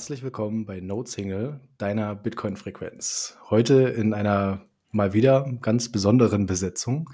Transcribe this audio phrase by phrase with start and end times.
[0.00, 3.36] herzlich willkommen bei Node Single, deiner Bitcoin-Frequenz.
[3.50, 7.10] Heute in einer mal wieder ganz besonderen Besetzung.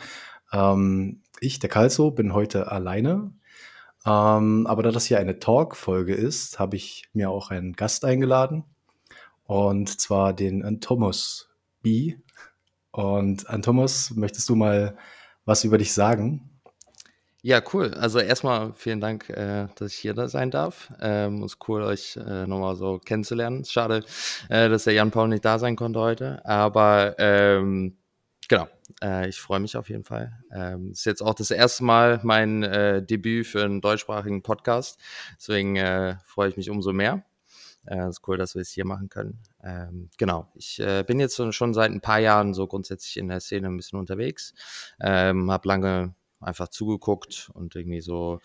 [0.52, 3.32] Ähm, ich, der Kalso, bin heute alleine.
[4.06, 8.62] Ähm, aber da das hier eine Talk-Folge ist, habe ich mir auch einen Gast eingeladen.
[9.46, 11.48] Und zwar den Antomos
[11.82, 12.14] B.
[12.92, 14.96] Und Antomos, möchtest du mal
[15.44, 16.55] was über dich sagen?
[17.46, 17.94] Ja, cool.
[17.94, 20.92] Also erstmal vielen Dank, äh, dass ich hier da sein darf.
[21.00, 23.64] Ähm, ist cool, euch äh, nochmal so kennenzulernen.
[23.64, 24.02] Schade,
[24.48, 26.44] äh, dass der Jan Paul nicht da sein konnte heute.
[26.44, 27.98] Aber ähm,
[28.48, 28.66] genau,
[29.00, 30.32] äh, ich freue mich auf jeden Fall.
[30.52, 34.98] Ähm, ist jetzt auch das erste Mal mein äh, Debüt für einen deutschsprachigen Podcast.
[35.38, 37.24] Deswegen äh, freue ich mich umso mehr.
[37.84, 39.38] Äh, ist cool, dass wir es hier machen können.
[39.62, 43.38] Ähm, genau, ich äh, bin jetzt schon seit ein paar Jahren so grundsätzlich in der
[43.38, 44.52] Szene ein bisschen unterwegs.
[45.00, 48.40] Ähm, habe lange einfach zugeguckt und irgendwie so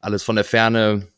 [0.00, 1.08] alles von der Ferne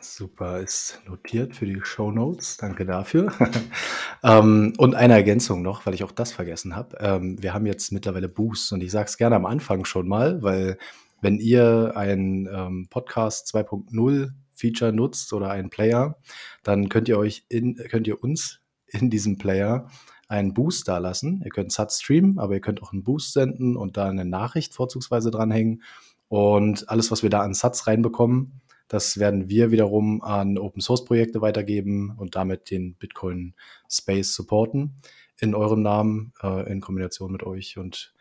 [0.00, 2.56] Super, ist notiert für die Show Notes.
[2.56, 3.32] Danke dafür.
[4.24, 6.96] ähm, und eine Ergänzung noch, weil ich auch das vergessen habe.
[7.00, 10.42] Ähm, wir haben jetzt mittlerweile Boost und ich sage es gerne am Anfang schon mal,
[10.42, 10.78] weil
[11.20, 16.18] wenn ihr ein ähm, Podcast 2.0 Feature nutzt oder einen Player,
[16.62, 19.88] dann könnt ihr euch in, könnt ihr uns in diesem Player
[20.28, 21.42] einen Boost da lassen.
[21.44, 24.74] Ihr könnt SAT streamen, aber ihr könnt auch einen Boost senden und da eine Nachricht
[24.74, 25.82] vorzugsweise dranhängen.
[26.28, 31.04] Und alles, was wir da an Satz reinbekommen, das werden wir wiederum an Open Source
[31.04, 33.54] Projekte weitergeben und damit den Bitcoin
[33.90, 34.94] Space supporten
[35.38, 37.78] in eurem Namen äh, in Kombination mit euch.
[37.78, 38.14] Und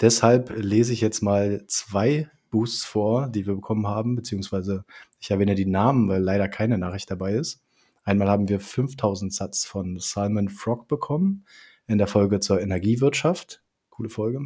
[0.00, 4.84] deshalb lese ich jetzt mal zwei Boosts vor, die wir bekommen haben, beziehungsweise
[5.20, 7.62] ich erwähne die Namen, weil leider keine Nachricht dabei ist.
[8.04, 11.46] Einmal haben wir 5000 Satz von Salmon Frog bekommen
[11.86, 13.62] in der Folge zur Energiewirtschaft.
[13.90, 14.40] Coole Folge.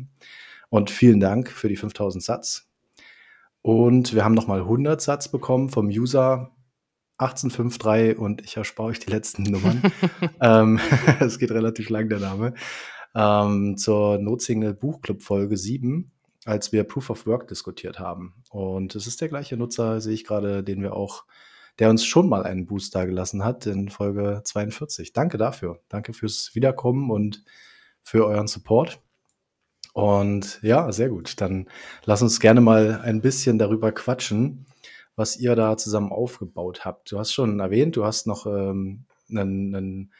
[0.68, 2.65] Und vielen Dank für die 5000 Satz.
[3.66, 6.52] Und wir haben nochmal 100 Satz bekommen vom User
[7.18, 9.82] 1853 und ich erspare euch die letzten Nummern.
[10.40, 10.78] ähm,
[11.18, 12.54] es geht relativ lang, der Name.
[13.16, 16.12] Ähm, zur Notsignal Buchclub Folge 7,
[16.44, 18.34] als wir Proof of Work diskutiert haben.
[18.50, 21.24] Und es ist der gleiche Nutzer, sehe ich gerade, den wir auch,
[21.80, 25.12] der uns schon mal einen Boost da gelassen hat in Folge 42.
[25.12, 25.80] Danke dafür.
[25.88, 27.42] Danke fürs Wiederkommen und
[28.04, 29.00] für euren Support.
[29.96, 31.40] Und ja, sehr gut.
[31.40, 31.70] Dann
[32.04, 34.66] lass uns gerne mal ein bisschen darüber quatschen,
[35.14, 37.10] was ihr da zusammen aufgebaut habt.
[37.10, 40.12] Du hast schon erwähnt, du hast noch ähm, einen, einen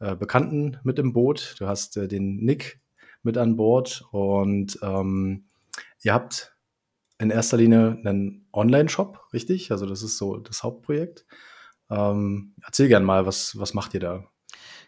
[0.00, 2.82] äh, Bekannten mit im Boot, du hast äh, den Nick
[3.22, 5.46] mit an Bord und ähm,
[6.02, 6.54] ihr habt
[7.18, 9.72] in erster Linie einen Online-Shop, richtig?
[9.72, 11.24] Also das ist so das Hauptprojekt.
[11.88, 14.24] Ähm, erzähl gern mal, was, was macht ihr da?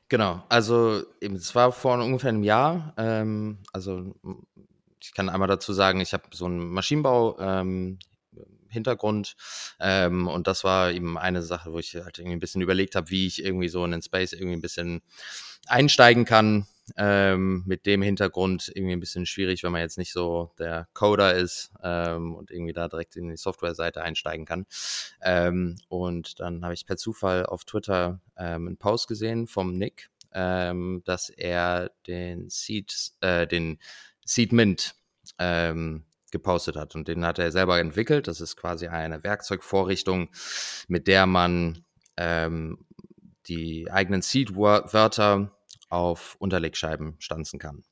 [0.09, 2.95] Genau, also es war vor ungefähr einem Jahr.
[2.99, 4.15] Ähm, also
[5.01, 7.99] ich kann einmal dazu sagen, ich habe so einen Maschinenbau ähm,
[8.69, 9.37] Hintergrund
[9.81, 13.11] ähm, und das war eben eine Sache, wo ich halt irgendwie ein bisschen überlegt habe,
[13.11, 15.01] wie ich irgendwie so in den Space irgendwie ein bisschen
[15.67, 16.67] einsteigen kann.
[16.97, 21.35] Ähm, mit dem Hintergrund irgendwie ein bisschen schwierig, wenn man jetzt nicht so der Coder
[21.35, 24.67] ist ähm, und irgendwie da direkt in die Softwareseite einsteigen kann.
[25.23, 30.11] Ähm, und dann habe ich per Zufall auf Twitter ähm, einen Post gesehen vom Nick,
[30.33, 33.79] ähm, dass er den Seed, äh, den
[34.27, 34.95] Seed Mint
[35.39, 36.95] ähm, gepostet hat.
[36.95, 38.29] Und den hat er selber entwickelt.
[38.29, 40.31] Das ist quasi eine Werkzeugvorrichtung,
[40.89, 41.85] mit der man
[43.49, 45.51] die eigenen Seed-Wörter
[45.95, 47.85] auf Unterlegscheiben stanzen kann.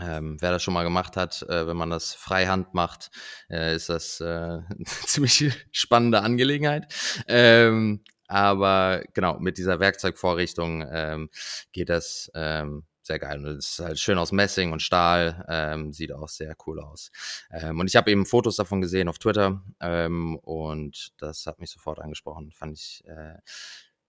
[0.00, 3.10] Ähm, wer das schon mal gemacht hat, äh, wenn man das freihand macht,
[3.50, 6.92] äh, ist das äh, eine ziemlich spannende Angelegenheit.
[7.28, 11.30] Ähm, aber genau, mit dieser Werkzeugvorrichtung ähm,
[11.72, 13.38] geht das ähm, sehr geil.
[13.38, 17.10] Und es ist halt schön aus Messing und Stahl, ähm, sieht auch sehr cool aus.
[17.52, 21.70] Ähm, und ich habe eben Fotos davon gesehen auf Twitter ähm, und das hat mich
[21.70, 23.36] sofort angesprochen, fand ich, äh,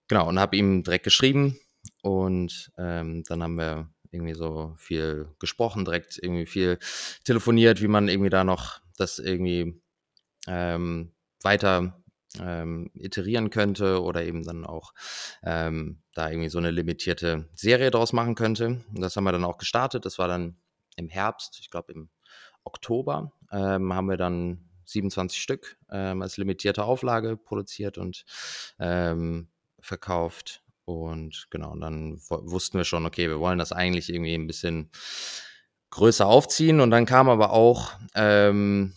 [0.07, 1.59] genau, und habe ihm direkt geschrieben
[2.05, 6.77] und ähm, dann haben wir irgendwie so viel gesprochen, direkt irgendwie viel
[7.23, 9.81] telefoniert, wie man irgendwie da noch das irgendwie
[10.45, 11.99] ähm, weiter
[12.39, 14.93] ähm, iterieren könnte oder eben dann auch
[15.41, 18.83] ähm, da irgendwie so eine limitierte Serie draus machen könnte.
[18.93, 20.05] Und das haben wir dann auch gestartet.
[20.05, 20.57] Das war dann
[20.97, 22.09] im Herbst, ich glaube im
[22.63, 28.25] Oktober, ähm, haben wir dann 27 Stück ähm, als limitierte Auflage produziert und
[28.77, 29.47] ähm,
[29.79, 30.61] verkauft.
[30.85, 34.91] Und genau, und dann wussten wir schon, okay, wir wollen das eigentlich irgendwie ein bisschen
[35.89, 36.79] größer aufziehen.
[36.79, 38.93] Und dann kam aber auch ähm,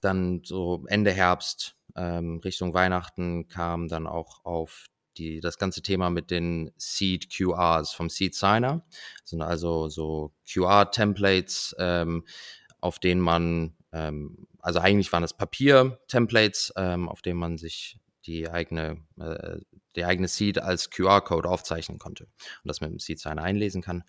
[0.00, 4.86] dann so Ende Herbst, ähm, Richtung Weihnachten, kam dann auch auf
[5.18, 8.84] die, das ganze Thema mit den Seed QRs vom Seed Signer.
[9.20, 12.24] Das sind also so QR-Templates, ähm,
[12.80, 18.48] auf denen man, ähm, also eigentlich waren es Papier-Templates, ähm, auf denen man sich die
[18.48, 19.58] eigene, äh,
[19.96, 24.04] die eigene Seed als QR-Code aufzeichnen konnte und das mit dem Seed Signer einlesen kann.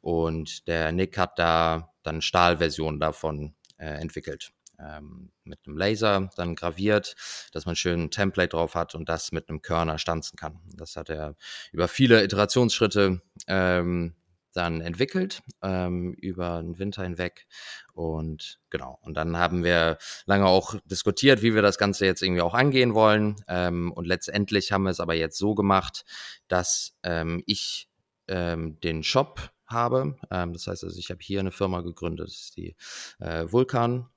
[0.00, 6.54] Und der Nick hat da dann Stahlversionen davon äh, entwickelt ähm, mit einem Laser dann
[6.54, 7.14] graviert,
[7.52, 10.60] dass man schön ein Template drauf hat und das mit einem Körner stanzen kann.
[10.74, 11.36] Das hat er
[11.72, 14.14] über viele Iterationsschritte ähm,
[14.52, 17.46] dann entwickelt ähm, über den Winter hinweg.
[17.94, 22.42] Und genau, und dann haben wir lange auch diskutiert, wie wir das Ganze jetzt irgendwie
[22.42, 23.36] auch angehen wollen.
[23.48, 26.04] Ähm, und letztendlich haben wir es aber jetzt so gemacht,
[26.48, 27.88] dass ähm, ich
[28.28, 30.16] ähm, den Shop habe.
[30.30, 32.76] Ähm, das heißt also, ich habe hier eine Firma gegründet, das ist die
[33.20, 34.08] äh, Vulkan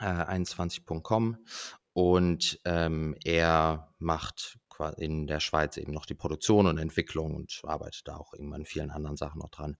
[0.00, 1.38] äh, 21.com
[1.92, 4.59] und ähm, er macht
[4.98, 8.90] in der Schweiz eben noch die Produktion und Entwicklung und arbeitet da auch irgendwann vielen
[8.90, 9.76] anderen Sachen noch dran.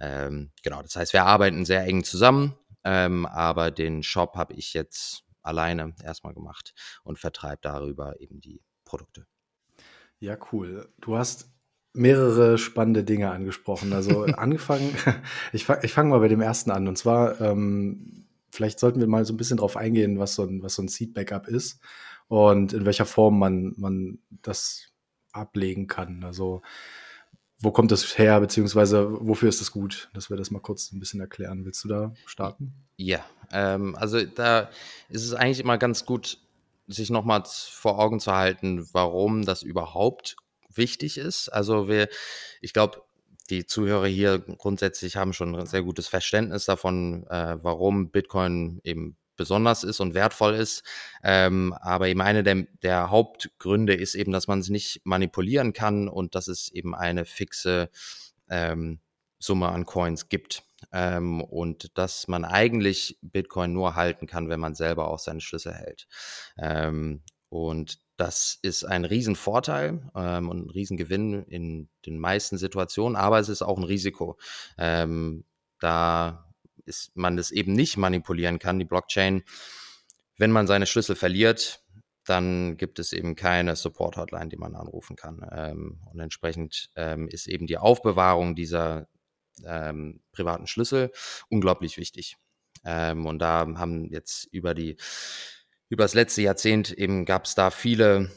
[0.00, 2.54] Ähm, genau, das heißt, wir arbeiten sehr eng zusammen,
[2.84, 8.62] ähm, aber den Shop habe ich jetzt alleine erstmal gemacht und vertreibe darüber eben die
[8.84, 9.26] Produkte.
[10.18, 10.88] Ja, cool.
[11.00, 11.50] Du hast
[11.92, 13.92] mehrere spannende Dinge angesprochen.
[13.92, 14.94] Also angefangen,
[15.52, 16.88] ich fange ich fang mal bei dem ersten an.
[16.88, 20.62] Und zwar ähm, vielleicht sollten wir mal so ein bisschen drauf eingehen, was so ein,
[20.62, 21.80] was so ein Seed-Backup ist
[22.34, 24.88] und in welcher Form man, man das
[25.32, 26.24] ablegen kann.
[26.24, 26.62] Also
[27.58, 30.98] wo kommt das her, beziehungsweise wofür ist das gut, dass wir das mal kurz ein
[30.98, 31.64] bisschen erklären.
[31.64, 32.74] Willst du da starten?
[32.96, 34.68] Ja, ähm, also da
[35.08, 36.38] ist es eigentlich immer ganz gut,
[36.86, 40.36] sich nochmal vor Augen zu halten, warum das überhaupt
[40.74, 41.48] wichtig ist.
[41.48, 42.08] Also wir,
[42.60, 43.02] ich glaube,
[43.48, 49.16] die Zuhörer hier grundsätzlich haben schon ein sehr gutes Verständnis davon, äh, warum Bitcoin eben
[49.36, 50.82] besonders ist und wertvoll ist.
[51.22, 56.08] Ähm, aber eben eine der, der, Hauptgründe ist eben, dass man es nicht manipulieren kann
[56.08, 57.90] und dass es eben eine fixe
[58.48, 59.00] ähm,
[59.38, 60.62] Summe an Coins gibt.
[60.92, 65.72] Ähm, und dass man eigentlich Bitcoin nur halten kann, wenn man selber auch seine Schlüssel
[65.72, 66.06] hält.
[66.58, 73.38] Ähm, und das ist ein Riesenvorteil ähm, und ein Riesengewinn in den meisten Situationen, aber
[73.38, 74.38] es ist auch ein Risiko.
[74.78, 75.44] Ähm,
[75.80, 76.53] da
[76.86, 79.44] ist man das eben nicht manipulieren kann, die Blockchain.
[80.36, 81.84] Wenn man seine Schlüssel verliert,
[82.24, 85.46] dann gibt es eben keine Support-Hotline, die man anrufen kann.
[85.52, 89.08] Ähm, und entsprechend ähm, ist eben die Aufbewahrung dieser
[89.64, 91.12] ähm, privaten Schlüssel
[91.48, 92.36] unglaublich wichtig.
[92.84, 94.96] Ähm, und da haben jetzt über die
[95.90, 98.30] über das letzte Jahrzehnt eben gab es da viele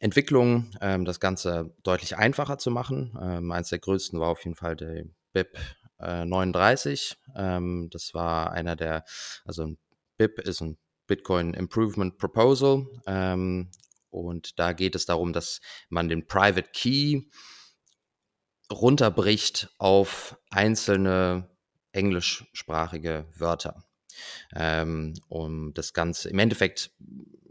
[0.00, 3.16] Entwicklungen, ähm, das Ganze deutlich einfacher zu machen.
[3.20, 5.58] Ähm, eins der größten war auf jeden Fall der BIP
[5.98, 7.16] 39.
[7.34, 9.04] Ähm, das war einer der,
[9.44, 9.76] also
[10.16, 12.86] BIP ist ein Bitcoin Improvement Proposal.
[13.06, 13.70] Ähm,
[14.10, 17.22] und da geht es darum, dass man den Private Key
[18.70, 21.48] runterbricht auf einzelne
[21.92, 23.84] englischsprachige Wörter.
[24.54, 26.90] Ähm, um das Ganze, im Endeffekt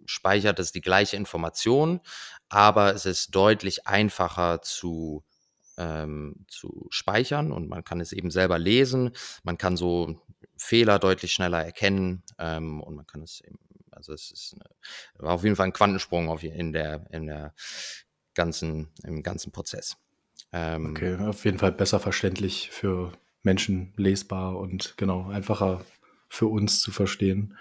[0.05, 2.01] speichert es die gleiche Information,
[2.49, 5.23] aber es ist deutlich einfacher zu
[5.77, 9.11] ähm, zu speichern und man kann es eben selber lesen.
[9.43, 10.21] Man kann so
[10.57, 13.59] Fehler deutlich schneller erkennen ähm, und man kann es eben,
[13.91, 17.53] also es ist eine, war auf jeden Fall ein Quantensprung auf, in der in der
[18.33, 19.97] ganzen im ganzen Prozess.
[20.51, 23.11] Ähm, okay, auf jeden Fall besser verständlich für
[23.43, 25.85] Menschen lesbar und genau einfacher
[26.29, 27.57] für uns zu verstehen.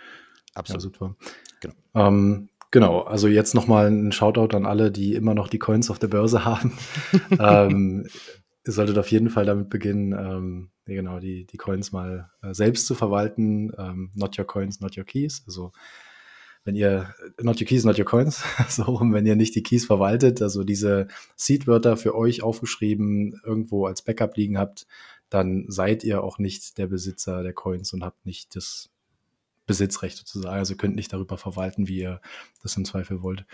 [0.55, 0.83] Absolut.
[0.83, 1.17] Ja, super.
[1.61, 1.75] Genau.
[1.95, 6.01] Ähm, genau, also jetzt nochmal ein Shoutout an alle, die immer noch die Coins auf
[6.01, 6.77] der Börse haben.
[7.39, 8.09] ähm,
[8.67, 12.89] ihr solltet auf jeden Fall damit beginnen, ähm, genau, die, die Coins mal äh, selbst
[12.89, 13.71] zu verwalten.
[13.79, 15.45] Ähm, not your coins, not your keys.
[15.47, 15.71] Also
[16.65, 20.43] wenn ihr, not your keys, not your coins, so, wenn ihr nicht die Keys verwaltet,
[20.43, 24.89] also diese Seed-Wörter für euch aufgeschrieben irgendwo als Backup liegen habt,
[25.29, 28.91] dann seid ihr auch nicht der Besitzer der Coins und habt nicht das
[29.67, 30.57] Besitzrecht sozusagen.
[30.57, 32.21] Also könnt nicht darüber verwalten, wie ihr
[32.63, 33.47] das im Zweifel wollt.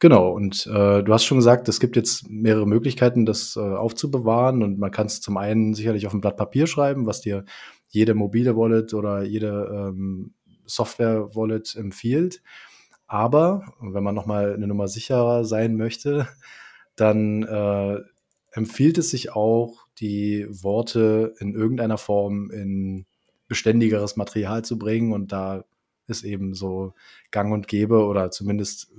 [0.00, 4.62] Genau, und äh, du hast schon gesagt, es gibt jetzt mehrere Möglichkeiten, das äh, aufzubewahren.
[4.62, 7.44] Und man kann es zum einen sicherlich auf ein Blatt Papier schreiben, was dir
[7.88, 10.34] jede mobile Wallet oder jede ähm,
[10.66, 12.42] Software-Wallet empfiehlt.
[13.06, 16.26] Aber wenn man nochmal eine Nummer sicherer sein möchte,
[16.96, 18.00] dann äh,
[18.52, 23.06] empfiehlt es sich auch, die Worte in irgendeiner Form in
[23.52, 25.12] beständigeres Material zu bringen.
[25.12, 25.64] Und da
[26.06, 26.94] ist eben so
[27.30, 28.90] gang und gäbe oder zumindest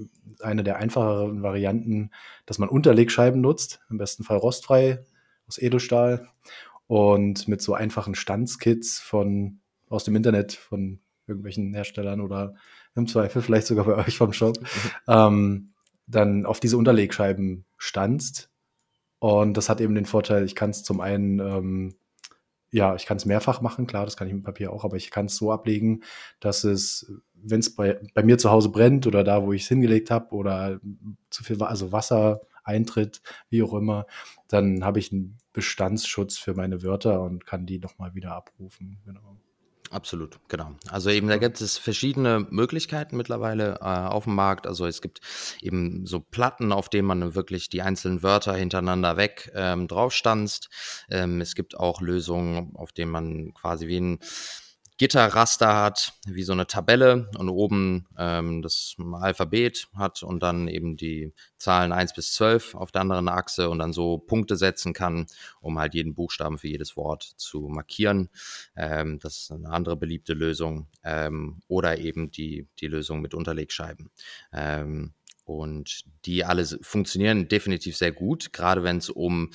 [0.42, 2.12] eine der einfacheren Varianten,
[2.46, 5.04] dass man Unterlegscheiben nutzt, im besten Fall rostfrei
[5.48, 6.28] aus Edelstahl
[6.86, 12.54] und mit so einfachen Stanzkits von aus dem Internet von irgendwelchen Herstellern oder
[12.96, 14.58] im Zweifel vielleicht sogar bei euch vom Shop,
[15.08, 15.74] ähm,
[16.06, 18.52] dann auf diese Unterlegscheiben stanzt.
[19.20, 21.96] Und das hat eben den Vorteil, ich kann es zum einen, ähm,
[22.74, 25.12] ja, ich kann es mehrfach machen, klar, das kann ich mit Papier auch, aber ich
[25.12, 26.04] kann es so ablegen,
[26.40, 29.68] dass es, wenn es bei, bei mir zu Hause brennt oder da, wo ich es
[29.68, 30.80] hingelegt habe oder
[31.30, 34.08] zu viel, also Wasser eintritt, wie auch immer,
[34.48, 39.00] dann habe ich einen Bestandsschutz für meine Wörter und kann die nochmal wieder abrufen.
[39.06, 39.38] Genau.
[39.94, 40.72] Absolut, genau.
[40.90, 44.66] Also eben, da gibt es verschiedene Möglichkeiten mittlerweile äh, auf dem Markt.
[44.66, 45.22] Also es gibt
[45.62, 50.70] eben so Platten, auf denen man wirklich die einzelnen Wörter hintereinander weg ähm, draufstanzt.
[51.12, 54.20] Ähm, es gibt auch Lösungen, auf denen man quasi wie ein
[54.98, 60.98] Gitterraster hat, wie so eine Tabelle und oben ähm, das Alphabet hat und dann eben
[60.98, 65.26] die Zahlen 1 bis 12 auf der anderen Achse und dann so Punkte setzen kann,
[65.62, 68.30] um halt jeden Buchstaben für jedes Wort zu markieren.
[68.76, 70.88] Ähm, das ist eine andere beliebte Lösung.
[71.04, 74.12] Ähm, oder eben die, die Lösung mit Unterlegscheiben.
[74.52, 75.14] Ähm,
[75.46, 79.52] und die alle funktionieren definitiv sehr gut, gerade wenn es um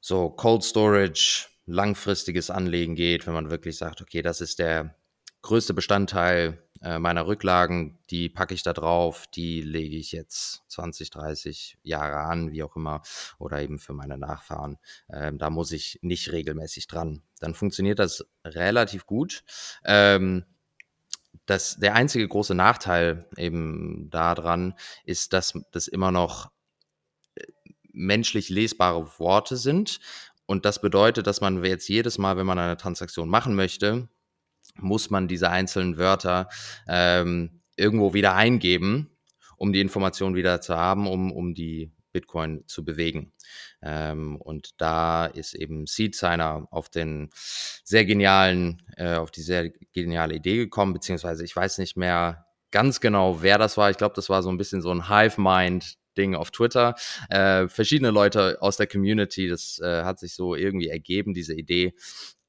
[0.00, 4.94] so Cold Storage, langfristiges Anlegen geht, wenn man wirklich sagt, okay, das ist der
[5.42, 11.10] größte Bestandteil äh, meiner Rücklagen, die packe ich da drauf, die lege ich jetzt 20,
[11.10, 13.02] 30 Jahre an, wie auch immer,
[13.38, 14.78] oder eben für meine Nachfahren.
[15.10, 17.22] Ähm, da muss ich nicht regelmäßig dran.
[17.38, 19.44] Dann funktioniert das relativ gut.
[19.84, 20.44] Ähm,
[21.46, 24.74] das, der einzige große Nachteil eben daran
[25.04, 26.50] ist, dass das immer noch
[27.34, 27.44] äh,
[27.92, 30.00] menschlich lesbare Worte sind
[30.50, 34.08] und das bedeutet, dass man jetzt jedes Mal, wenn man eine Transaktion machen möchte,
[34.74, 36.48] muss man diese einzelnen Wörter
[36.88, 39.16] ähm, irgendwo wieder eingeben,
[39.58, 43.32] um die Information wieder zu haben, um, um die Bitcoin zu bewegen.
[43.80, 47.30] Ähm, und da ist eben Seed Signer auf den
[47.84, 53.00] sehr genialen, äh, auf die sehr geniale Idee gekommen, beziehungsweise ich weiß nicht mehr ganz
[53.00, 53.88] genau, wer das war.
[53.88, 56.94] Ich glaube, das war so ein bisschen so ein Hive Mind Ding auf Twitter.
[57.30, 61.94] Äh, verschiedene Leute aus der Community, das äh, hat sich so irgendwie ergeben, diese Idee,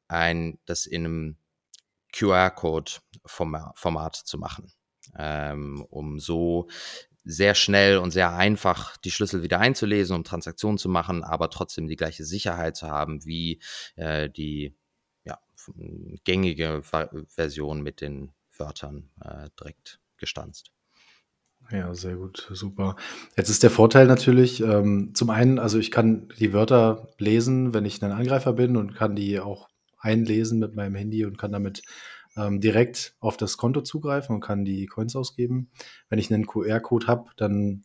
[0.08, 1.38] ein, das in einem
[2.14, 4.72] QR-Code-Format zu machen,
[5.18, 6.68] ähm, um so
[7.24, 11.88] sehr schnell und sehr einfach die Schlüssel wieder einzulesen, um Transaktionen zu machen, aber trotzdem
[11.88, 13.62] die gleiche Sicherheit zu haben wie
[13.96, 14.76] äh, die
[15.24, 15.40] ja,
[16.24, 16.82] gängige
[17.28, 20.72] Version mit den Wörtern äh, direkt gestanzt.
[21.72, 22.98] Ja, sehr gut, super.
[23.38, 27.86] Jetzt ist der Vorteil natürlich, ähm, zum einen, also ich kann die Wörter lesen, wenn
[27.86, 31.84] ich ein Angreifer bin und kann die auch einlesen mit meinem Handy und kann damit
[32.36, 35.70] ähm, direkt auf das Konto zugreifen und kann die Coins ausgeben.
[36.10, 37.84] Wenn ich einen QR-Code habe, dann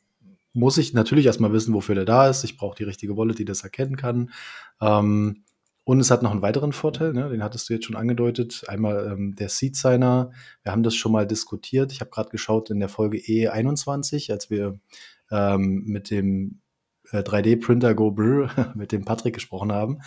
[0.53, 2.43] muss ich natürlich erstmal wissen, wofür der da ist.
[2.43, 4.33] Ich brauche die richtige Wallet, die das erkennen kann.
[4.81, 5.45] Ähm,
[5.87, 7.29] und es hat noch einen weiteren Vorteil, ne?
[7.29, 8.65] den hattest du jetzt schon angedeutet.
[8.67, 10.33] Einmal ähm, der Seed Signer.
[10.65, 11.93] Wir haben das schon mal diskutiert.
[11.93, 14.81] Ich habe gerade geschaut in der Folge E21, als wir
[15.31, 16.61] ähm, mit dem
[17.13, 20.01] äh, 3D-Printer Go Brr mit dem Patrick gesprochen haben.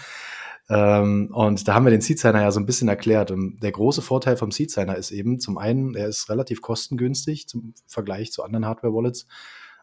[0.68, 3.32] Ähm, und da haben wir den Seed Signer ja so ein bisschen erklärt.
[3.32, 7.48] Und der große Vorteil vom Seed Signer ist eben zum einen, er ist relativ kostengünstig
[7.48, 9.28] zum Vergleich zu anderen Hardware-Wallets.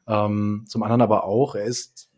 [0.07, 2.11] Ähm, zum anderen aber auch, er ist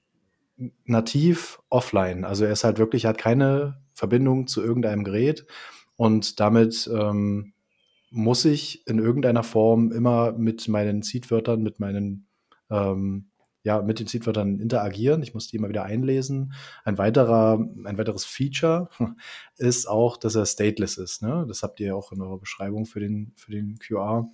[0.85, 2.25] nativ offline.
[2.25, 5.47] Also er ist halt wirklich, er hat keine Verbindung zu irgendeinem Gerät
[5.97, 7.53] und damit ähm,
[8.11, 12.27] muss ich in irgendeiner Form immer mit meinen Seedwörtern, mit meinen
[12.71, 13.31] ähm,
[13.65, 15.23] ja, mit den Seedwörtern interagieren.
[15.23, 16.55] Ich muss die immer wieder einlesen.
[16.85, 18.89] Ein weiterer, ein weiteres Feature
[19.59, 21.23] ist auch, dass er stateless ist.
[21.23, 21.45] Ne?
[21.47, 24.31] Das habt ihr auch in eurer Beschreibung für den, für den QR.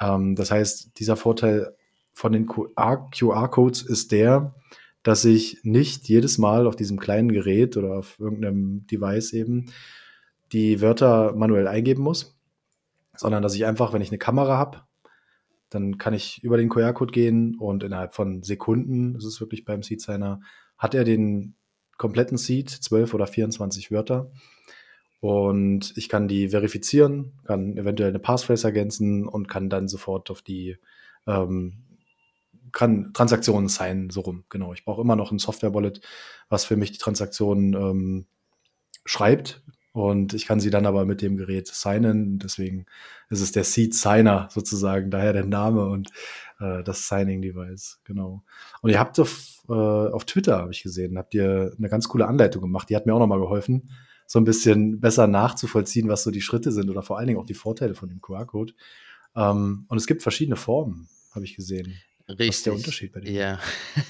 [0.00, 1.74] Ähm, das heißt, dieser Vorteil
[2.12, 4.54] von den QR-Codes ist der,
[5.08, 9.72] dass ich nicht jedes Mal auf diesem kleinen Gerät oder auf irgendeinem Device eben
[10.52, 12.38] die Wörter manuell eingeben muss,
[13.16, 14.82] sondern dass ich einfach, wenn ich eine Kamera habe,
[15.70, 19.82] dann kann ich über den QR-Code gehen und innerhalb von Sekunden, das ist wirklich beim
[19.82, 20.40] Seed Signer,
[20.76, 21.54] hat er den
[21.96, 24.30] kompletten Seed, 12 oder 24 Wörter.
[25.20, 30.42] Und ich kann die verifizieren, kann eventuell eine Passphrase ergänzen und kann dann sofort auf
[30.42, 30.76] die
[31.26, 31.87] ähm,
[32.72, 34.72] kann Transaktionen signen, so rum, genau.
[34.72, 36.00] Ich brauche immer noch ein Software-Wallet,
[36.48, 38.26] was für mich die Transaktionen ähm,
[39.04, 39.62] schreibt.
[39.92, 42.38] Und ich kann sie dann aber mit dem Gerät signen.
[42.38, 42.86] Deswegen
[43.30, 46.10] ist es der Seed Signer sozusagen, daher der Name und
[46.60, 48.44] äh, das Signing Device, genau.
[48.80, 52.26] Und ihr habt auf, äh, auf Twitter, habe ich gesehen, habt ihr eine ganz coole
[52.26, 52.88] Anleitung gemacht.
[52.90, 53.90] Die hat mir auch nochmal geholfen,
[54.26, 57.46] so ein bisschen besser nachzuvollziehen, was so die Schritte sind oder vor allen Dingen auch
[57.46, 58.74] die Vorteile von dem QR-Code.
[59.34, 61.94] Ähm, und es gibt verschiedene Formen, habe ich gesehen.
[62.28, 62.48] Richtig.
[62.48, 63.32] Was ist der Unterschied bei dir?
[63.32, 63.60] Ja,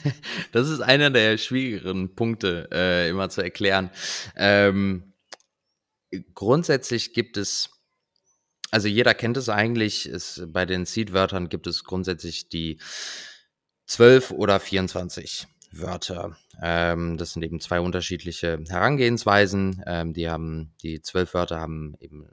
[0.53, 3.91] das ist einer der schwierigeren Punkte äh, immer zu erklären.
[4.37, 5.13] Ähm,
[6.35, 7.71] grundsätzlich gibt es,
[8.71, 12.81] also jeder kennt es eigentlich, ist, bei den Seed-Wörtern gibt es grundsätzlich die
[13.87, 16.37] 12 oder 24 Wörter.
[16.61, 19.83] Ähm, das sind eben zwei unterschiedliche Herangehensweisen.
[19.87, 22.27] Ähm, die haben, die zwölf Wörter haben eben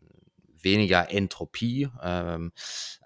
[0.65, 2.51] weniger Entropie, ähm,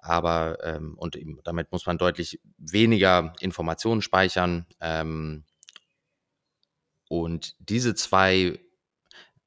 [0.01, 4.65] aber ähm, und eben, damit muss man deutlich weniger Informationen speichern.
[4.81, 5.43] Ähm,
[7.07, 8.59] und diese zwei,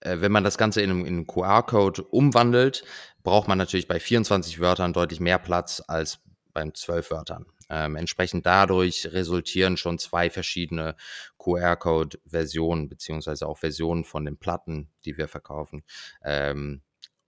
[0.00, 2.84] äh, wenn man das Ganze in, in einen QR-Code umwandelt,
[3.24, 6.20] braucht man natürlich bei 24 Wörtern deutlich mehr Platz als
[6.52, 7.46] beim 12 Wörtern.
[7.70, 10.94] Ähm, entsprechend dadurch resultieren schon zwei verschiedene
[11.38, 15.82] QR-Code-Versionen, beziehungsweise auch Versionen von den Platten, die wir verkaufen.
[16.22, 16.82] Ähm,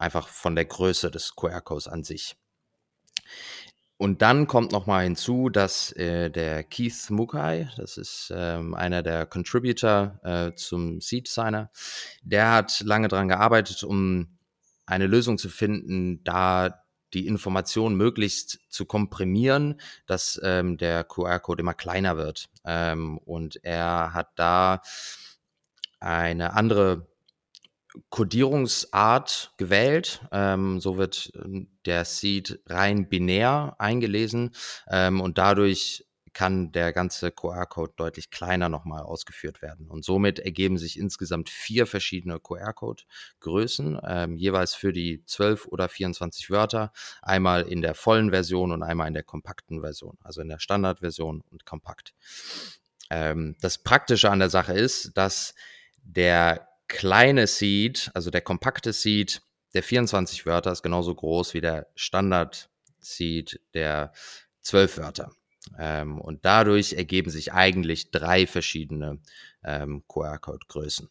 [0.05, 2.37] Einfach von der Größe des QR-Codes an sich.
[3.97, 9.03] Und dann kommt noch mal hinzu, dass äh, der Keith Mukai, das ist ähm, einer
[9.03, 11.71] der Contributor äh, zum Seed Signer,
[12.23, 14.37] der hat lange daran gearbeitet, um
[14.85, 16.85] eine Lösung zu finden, da
[17.15, 22.51] die Information möglichst zu komprimieren, dass ähm, der QR-Code immer kleiner wird.
[22.67, 24.83] Ähm, und er hat da
[25.99, 27.07] eine andere
[28.11, 30.21] Codierungsart gewählt.
[30.33, 34.55] Ähm, so wird ähm, der Seed rein binär eingelesen
[34.89, 39.89] ähm, und dadurch kann der ganze QR-Code deutlich kleiner nochmal ausgeführt werden.
[39.89, 46.51] Und somit ergeben sich insgesamt vier verschiedene QR-Code-Größen, ähm, jeweils für die 12 oder 24
[46.51, 50.59] Wörter, einmal in der vollen Version und einmal in der kompakten Version, also in der
[50.59, 52.15] Standardversion und kompakt.
[53.11, 55.55] Ähm, das Praktische an der Sache ist, dass
[56.03, 59.43] der kleine Seed, also der kompakte Seed
[59.75, 62.71] der 24 Wörter ist genauso groß wie der Standard
[63.01, 64.13] Seed der
[64.63, 65.33] 12 Wörter.
[65.79, 69.19] Ähm, und dadurch ergeben sich eigentlich drei verschiedene
[69.65, 71.09] ähm, QR-Code-Größen.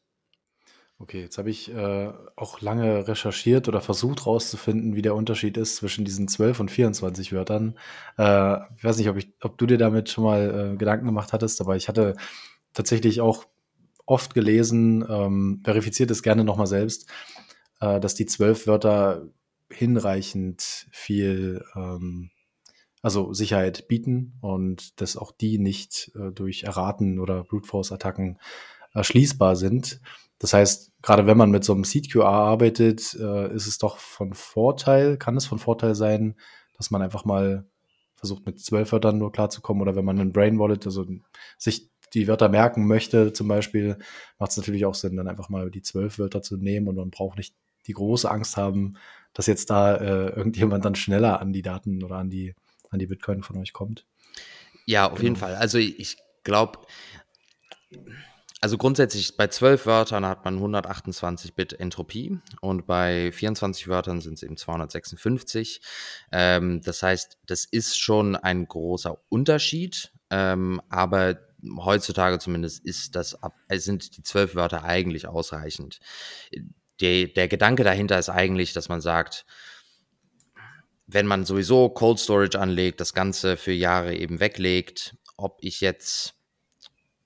[0.99, 5.75] Okay, jetzt habe ich äh, auch lange recherchiert oder versucht herauszufinden, wie der Unterschied ist
[5.77, 7.77] zwischen diesen 12 und 24 Wörtern.
[8.17, 11.33] Äh, ich weiß nicht, ob, ich, ob du dir damit schon mal äh, Gedanken gemacht
[11.33, 12.15] hattest, aber ich hatte
[12.73, 13.45] tatsächlich auch
[14.05, 17.09] oft gelesen, ähm, verifiziert es gerne nochmal selbst,
[17.79, 19.27] äh, dass die zwölf Wörter
[19.69, 22.31] hinreichend viel, ähm,
[23.01, 28.39] also Sicherheit bieten und dass auch die nicht äh, durch Erraten oder Brute Force Attacken
[28.93, 29.99] erschließbar sind.
[30.39, 33.97] Das heißt, gerade wenn man mit so einem Seed QR arbeitet, äh, ist es doch
[33.97, 36.35] von Vorteil, kann es von Vorteil sein,
[36.77, 37.65] dass man einfach mal
[38.15, 41.05] versucht mit zwölf Wörtern nur klarzukommen oder wenn man ein Brain Wallet, also
[41.57, 43.97] sich die Wörter merken möchte, zum Beispiel,
[44.39, 47.09] macht es natürlich auch Sinn, dann einfach mal die zwölf Wörter zu nehmen und man
[47.09, 47.55] braucht nicht
[47.87, 48.95] die große Angst haben,
[49.33, 52.55] dass jetzt da äh, irgendjemand dann schneller an die Daten oder an die,
[52.89, 54.05] an die Bitcoin von euch kommt.
[54.85, 55.23] Ja, auf genau.
[55.23, 55.55] jeden Fall.
[55.55, 56.79] Also ich glaube,
[58.63, 64.35] also grundsätzlich bei zwölf Wörtern hat man 128 Bit Entropie und bei 24 Wörtern sind
[64.35, 65.81] es eben 256.
[66.31, 71.39] Ähm, das heißt, das ist schon ein großer Unterschied, ähm, aber
[71.77, 75.99] heutzutage zumindest ist das äh, sind die zwölf Wörter eigentlich ausreichend.
[77.01, 79.45] Der, der Gedanke dahinter ist eigentlich, dass man sagt,
[81.07, 86.35] wenn man sowieso Cold Storage anlegt, das Ganze für Jahre eben weglegt, ob ich jetzt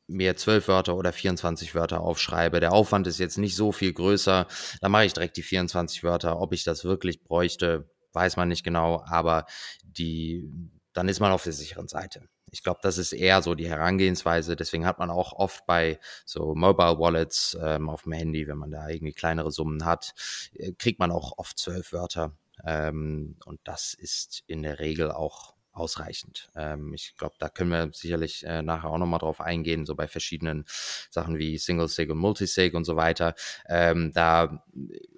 [0.08, 2.60] mir zwölf Wörter oder 24 Wörter aufschreibe.
[2.60, 4.47] Der Aufwand ist jetzt nicht so viel größer.
[4.82, 6.39] Da mache ich direkt die 24 Wörter.
[6.39, 9.45] Ob ich das wirklich bräuchte, weiß man nicht genau, aber
[9.84, 10.50] die,
[10.93, 12.28] dann ist man auf der sicheren Seite.
[12.50, 14.56] Ich glaube, das ist eher so die Herangehensweise.
[14.56, 18.72] Deswegen hat man auch oft bei so Mobile Wallets ähm, auf dem Handy, wenn man
[18.72, 20.14] da irgendwie kleinere Summen hat,
[20.54, 22.32] äh, kriegt man auch oft zwölf Wörter.
[22.66, 26.50] Ähm, und das ist in der Regel auch ausreichend.
[26.56, 30.08] Ähm, ich glaube, da können wir sicherlich äh, nachher auch nochmal drauf eingehen, so bei
[30.08, 30.66] verschiedenen
[31.10, 33.36] Sachen wie Single-Sig und Multisig und so weiter.
[33.68, 34.63] Ähm, da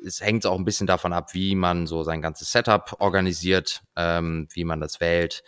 [0.06, 4.48] es hängt auch ein bisschen davon ab, wie man so sein ganzes Setup organisiert, ähm,
[4.52, 5.44] wie man das wählt.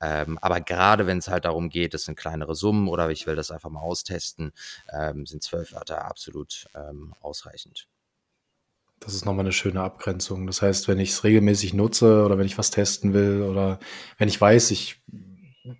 [0.00, 3.36] Ähm, aber gerade wenn es halt darum geht, es sind kleinere Summen oder ich will
[3.36, 4.52] das einfach mal austesten,
[4.92, 7.88] ähm, sind zwölf Wörter absolut ähm, ausreichend.
[9.00, 10.46] Das ist nochmal eine schöne Abgrenzung.
[10.46, 13.78] Das heißt, wenn ich es regelmäßig nutze oder wenn ich was testen will oder
[14.18, 15.02] wenn ich weiß, ich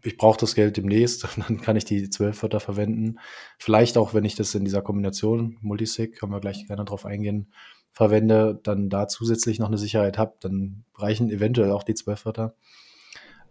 [0.02, 3.18] ich brauche das Geld demnächst dann kann ich die 12 Wörter verwenden.
[3.58, 7.52] Vielleicht auch, wenn ich das in dieser Kombination Multisig, können wir gleich gerne drauf eingehen,
[7.92, 12.54] verwende, dann da zusätzlich noch eine Sicherheit habe, dann reichen eventuell auch die 12 Wörter.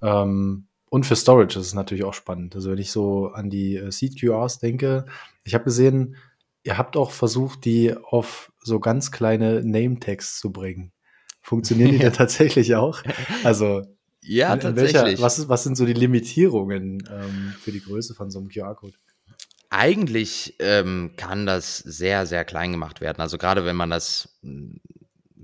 [0.02, 2.56] Ähm, und für Storage ist es natürlich auch spannend.
[2.56, 5.06] Also wenn ich so an die äh, Seed QRs denke,
[5.44, 6.16] ich habe gesehen,
[6.66, 10.92] ihr habt auch versucht, die auf so ganz kleine Name-Tags zu bringen.
[11.42, 13.02] Funktionieren die denn tatsächlich auch?
[13.44, 13.84] Also
[14.22, 15.22] Ja, in, in welcher, tatsächlich.
[15.22, 18.96] was, ist, was sind so die Limitierungen ähm, für die Größe von so einem QR-Code?
[19.70, 23.22] Eigentlich ähm, kann das sehr, sehr klein gemacht werden.
[23.22, 24.40] Also gerade wenn man das,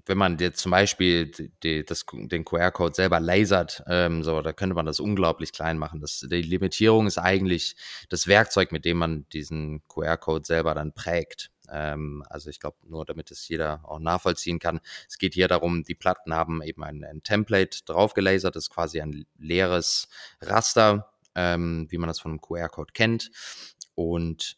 [0.05, 1.31] wenn man jetzt zum Beispiel
[1.63, 6.01] die, das, den QR-Code selber lasert, ähm, so, da könnte man das unglaublich klein machen.
[6.01, 7.75] Das, die Limitierung ist eigentlich
[8.09, 11.51] das Werkzeug, mit dem man diesen QR-Code selber dann prägt.
[11.69, 14.81] Ähm, also ich glaube, nur damit es jeder auch nachvollziehen kann.
[15.07, 18.69] Es geht hier darum, die Platten haben eben ein, ein Template drauf gelasert, das ist
[18.69, 20.07] quasi ein leeres
[20.41, 23.31] Raster, ähm, wie man das von einem QR-Code kennt.
[23.95, 24.57] Und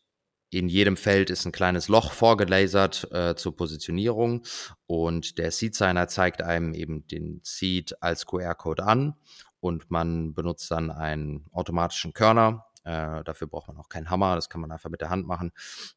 [0.54, 4.44] in jedem Feld ist ein kleines Loch vorgelasert äh, zur Positionierung
[4.86, 9.16] und der Seed Signer zeigt einem eben den Seed als QR-Code an
[9.60, 12.66] und man benutzt dann einen automatischen Körner.
[12.84, 15.52] Äh, dafür braucht man auch keinen Hammer, das kann man einfach mit der Hand machen.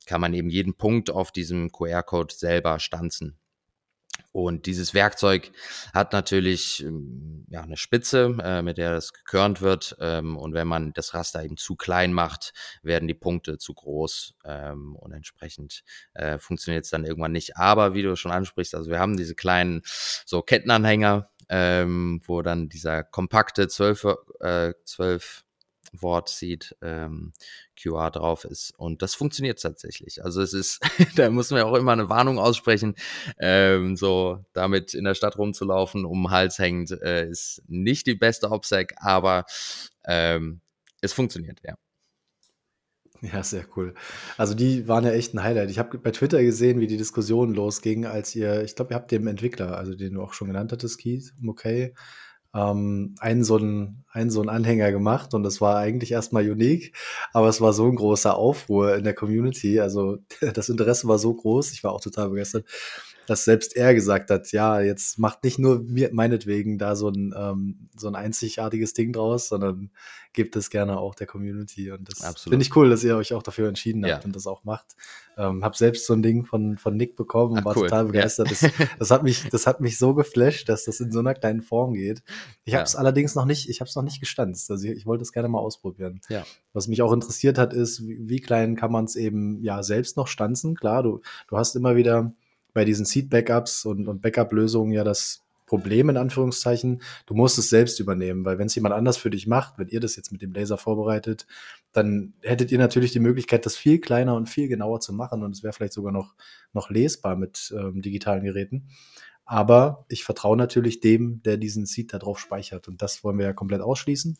[0.06, 3.38] Kann man eben jeden Punkt auf diesem QR-Code selber stanzen.
[4.32, 5.50] Und dieses Werkzeug
[5.94, 9.96] hat natürlich ähm, ja, eine Spitze, äh, mit der das gekörnt wird.
[9.98, 12.52] Ähm, und wenn man das Raster eben zu klein macht,
[12.82, 17.56] werden die Punkte zu groß ähm, und entsprechend äh, funktioniert es dann irgendwann nicht.
[17.56, 19.80] Aber wie du schon ansprichst, also wir haben diese kleinen
[20.26, 24.06] so Kettenanhänger, ähm, wo dann dieser kompakte 12,
[24.40, 25.45] äh, 12
[26.02, 27.32] Wort sieht, ähm,
[27.80, 28.72] QR drauf ist.
[28.76, 30.24] Und das funktioniert tatsächlich.
[30.24, 30.80] Also es ist,
[31.16, 32.94] da muss man ja auch immer eine Warnung aussprechen.
[33.38, 38.14] Ähm, so damit in der Stadt rumzulaufen, um den Hals hängend, äh, ist nicht die
[38.14, 39.44] beste OPSEC, aber
[40.04, 40.60] ähm,
[41.00, 41.76] es funktioniert, ja.
[43.22, 43.94] Ja, sehr cool.
[44.36, 45.70] Also die waren ja echt ein Highlight.
[45.70, 49.10] Ich habe bei Twitter gesehen, wie die Diskussion losging, als ihr, ich glaube, ihr habt
[49.10, 51.94] dem Entwickler, also den du auch schon genannt hattest, Keith, okay,
[52.56, 56.96] ähm, einen, so einen, einen so einen Anhänger gemacht und das war eigentlich erstmal unique,
[57.32, 59.80] aber es war so ein großer Aufruhr in der Community.
[59.80, 60.18] Also
[60.54, 62.64] das Interesse war so groß, ich war auch total begeistert,
[63.26, 67.34] dass selbst er gesagt hat, ja, jetzt macht nicht nur mir, meinetwegen da so ein,
[67.36, 69.90] ähm, so ein einzigartiges Ding draus, sondern
[70.32, 71.90] gebt es gerne auch der Community.
[71.90, 74.26] Und das finde ich cool, dass ihr euch auch dafür entschieden habt Ja.
[74.26, 74.94] und das auch macht.
[75.38, 77.84] Ähm, hab selbst so ein Ding von, von Nick bekommen und Ah, war cool.
[77.88, 78.12] total Ja.
[78.12, 78.50] begeistert.
[78.50, 78.64] Das,
[78.98, 81.94] das, hat mich, das hat mich so geflasht, dass das in so einer kleinen Form
[81.94, 82.22] geht.
[82.64, 82.98] Ich habe es Ja.
[82.98, 84.70] allerdings noch nicht, ich habe es noch nicht gestanzt.
[84.70, 86.20] Also ich, ich wollte es gerne mal ausprobieren.
[86.28, 86.44] Ja.
[86.74, 90.16] Was mich auch interessiert hat, ist, wie, wie klein kann man es eben ja selbst
[90.18, 90.74] noch stanzen?
[90.76, 92.32] Klar, du, du hast immer wieder
[92.76, 97.98] bei diesen Seed-Backups und, und Backup-Lösungen ja das Problem in Anführungszeichen, du musst es selbst
[98.00, 100.52] übernehmen, weil wenn es jemand anders für dich macht, wenn ihr das jetzt mit dem
[100.52, 101.46] Laser vorbereitet,
[101.92, 105.56] dann hättet ihr natürlich die Möglichkeit, das viel kleiner und viel genauer zu machen und
[105.56, 106.34] es wäre vielleicht sogar noch,
[106.74, 108.90] noch lesbar mit ähm, digitalen Geräten.
[109.46, 113.46] Aber ich vertraue natürlich dem, der diesen Seed da drauf speichert und das wollen wir
[113.46, 114.38] ja komplett ausschließen.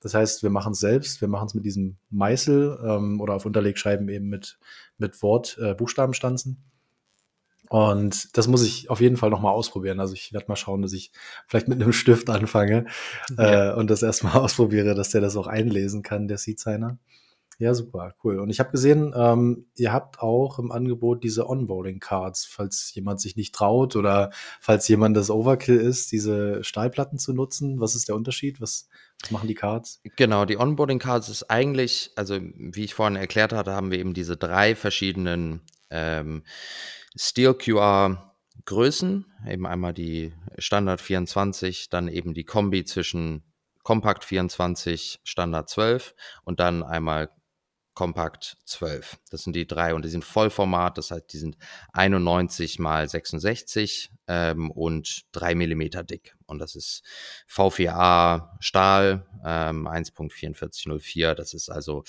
[0.00, 3.46] Das heißt, wir machen es selbst, wir machen es mit diesem Meißel ähm, oder auf
[3.46, 4.58] Unterlegscheiben eben mit,
[4.98, 6.62] mit Wort, äh, Buchstabenstanzen.
[7.68, 10.00] Und das muss ich auf jeden Fall nochmal ausprobieren.
[10.00, 11.12] Also ich werde mal schauen, dass ich
[11.46, 12.86] vielleicht mit einem Stift anfange
[13.36, 13.72] Ja.
[13.72, 16.98] äh, und das erstmal ausprobiere, dass der das auch einlesen kann, der Seed-Signer.
[17.60, 18.38] Ja, super, cool.
[18.38, 23.34] Und ich habe gesehen, ähm, ihr habt auch im Angebot diese Onboarding-Cards, falls jemand sich
[23.34, 27.80] nicht traut oder falls jemand das Overkill ist, diese Stahlplatten zu nutzen.
[27.80, 28.60] Was ist der Unterschied?
[28.60, 28.88] Was,
[29.20, 30.00] was machen die Cards?
[30.14, 34.14] Genau, die Onboarding Cards ist eigentlich, also wie ich vorhin erklärt hatte, haben wir eben
[34.14, 36.44] diese drei verschiedenen ähm,
[37.16, 43.42] Steel QR Größen, eben einmal die Standard 24, dann eben die Kombi zwischen
[43.82, 47.30] Compact 24, Standard 12 und dann einmal
[47.94, 49.18] Compact 12.
[49.30, 51.56] Das sind die drei und die sind Vollformat, das heißt, die sind
[51.94, 56.36] 91 mal 66 ähm, und 3 Millimeter dick.
[56.46, 57.02] Und das ist
[57.50, 61.34] V4A Stahl, ähm, 1.4404.
[61.34, 62.04] Das ist also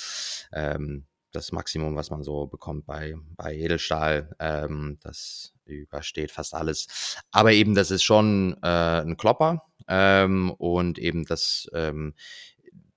[0.53, 4.35] ähm, das Maximum, was man so bekommt bei, bei Edelstahl.
[4.39, 7.17] Ähm, das übersteht fast alles.
[7.31, 12.13] Aber eben, das ist schon äh, ein Klopper ähm, und eben das, ähm,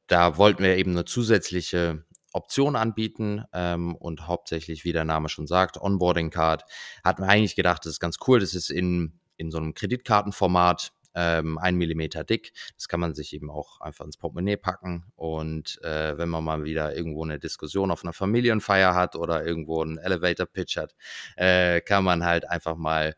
[0.06, 5.46] da wollten wir eben eine zusätzliche Option anbieten ähm, und hauptsächlich, wie der Name schon
[5.46, 6.64] sagt, Onboarding Card.
[7.04, 8.40] Hatten wir eigentlich gedacht, das ist ganz cool.
[8.40, 12.52] Das ist in, in so einem Kreditkartenformat, ähm, ein Millimeter dick.
[12.76, 15.04] Das kann man sich eben auch einfach ins Portemonnaie packen.
[15.16, 19.82] Und äh, wenn man mal wieder irgendwo eine Diskussion auf einer Familienfeier hat oder irgendwo
[19.82, 20.94] einen Elevator-Pitch hat,
[21.36, 23.14] äh, kann man halt einfach mal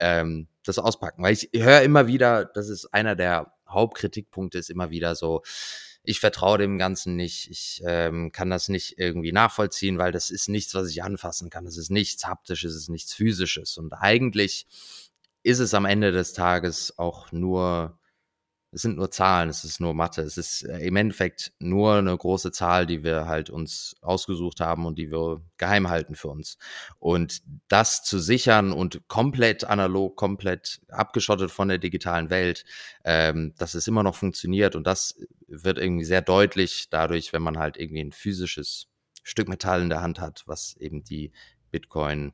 [0.00, 1.22] ähm, das auspacken.
[1.22, 5.42] Weil ich höre immer wieder, das ist einer der Hauptkritikpunkte, ist immer wieder so,
[6.06, 7.50] ich vertraue dem Ganzen nicht.
[7.50, 11.64] Ich ähm, kann das nicht irgendwie nachvollziehen, weil das ist nichts, was ich anfassen kann.
[11.64, 13.76] Das ist nichts Haptisches, es ist nichts Physisches.
[13.76, 14.66] Und eigentlich
[15.46, 17.98] ist es am Ende des Tages auch nur
[18.72, 22.14] es sind nur Zahlen, es ist nur Mathe, es ist äh, im Endeffekt nur eine
[22.14, 26.58] große Zahl, die wir halt uns ausgesucht haben und die wir geheim halten für uns.
[26.98, 32.64] Und das zu sichern und komplett analog, komplett abgeschottet von der digitalen Welt,
[33.04, 37.58] ähm, dass es immer noch funktioniert und das wird irgendwie sehr deutlich dadurch, wenn man
[37.58, 38.88] halt irgendwie ein physisches
[39.22, 41.32] Stück Metall in der Hand hat, was eben die
[41.70, 42.32] Bitcoin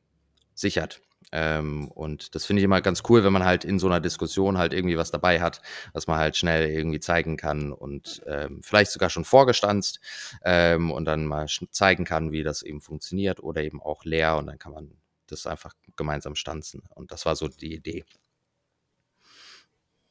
[0.55, 0.99] sichert.
[1.35, 4.59] Ähm, und das finde ich immer ganz cool, wenn man halt in so einer Diskussion
[4.59, 8.91] halt irgendwie was dabei hat, was man halt schnell irgendwie zeigen kann und ähm, vielleicht
[8.91, 9.99] sogar schon vorgestanzt
[10.45, 14.45] ähm, und dann mal zeigen kann, wie das eben funktioniert oder eben auch leer und
[14.45, 14.91] dann kann man
[15.25, 16.83] das einfach gemeinsam stanzen.
[16.93, 18.05] Und das war so die Idee.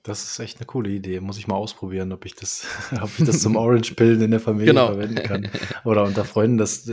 [0.03, 1.21] Das ist echt eine coole Idee.
[1.21, 2.67] Muss ich mal ausprobieren, ob ich das,
[3.01, 4.89] ob ich das zum Orange-Pillen in der Familie genau.
[4.89, 5.49] verwenden kann.
[5.85, 6.59] Oder unter Freunden.
[6.59, 6.91] Das,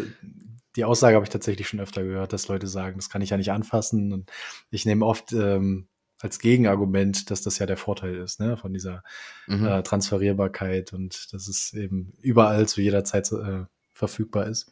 [0.80, 3.38] die Aussage habe ich tatsächlich schon öfter gehört, dass Leute sagen, das kann ich ja
[3.38, 4.14] nicht anfassen.
[4.14, 4.32] Und
[4.72, 5.90] ich nehme oft ähm,
[6.22, 9.04] als Gegenargument, dass das ja der Vorteil ist, ne, von dieser
[9.48, 9.66] mhm.
[9.66, 14.72] äh, Transferierbarkeit und dass es eben überall zu jeder Zeit äh, verfügbar ist.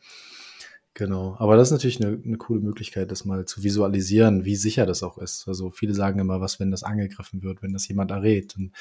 [0.94, 1.36] Genau.
[1.40, 5.04] Aber das ist natürlich eine, eine coole Möglichkeit, das mal zu visualisieren, wie sicher das
[5.04, 5.46] auch ist.
[5.50, 8.56] Also viele sagen immer, was, wenn das angegriffen wird, wenn das jemand errät.
[8.56, 8.72] Und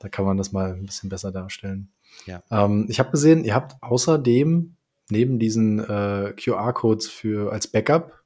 [0.00, 1.88] da kann man das mal ein bisschen besser darstellen.
[2.26, 2.42] Ja.
[2.50, 4.74] Ähm, ich habe gesehen, ihr habt außerdem
[5.10, 8.18] neben diesen äh, QR-Codes für als Backup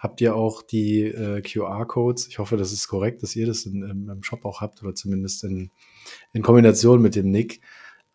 [0.00, 2.26] habt ihr auch die äh, QR-Codes.
[2.28, 5.44] Ich hoffe, das ist korrekt, dass ihr das in, im, Shop auch habt oder zumindest
[5.44, 5.70] in,
[6.32, 7.60] in Kombination mit dem Nick,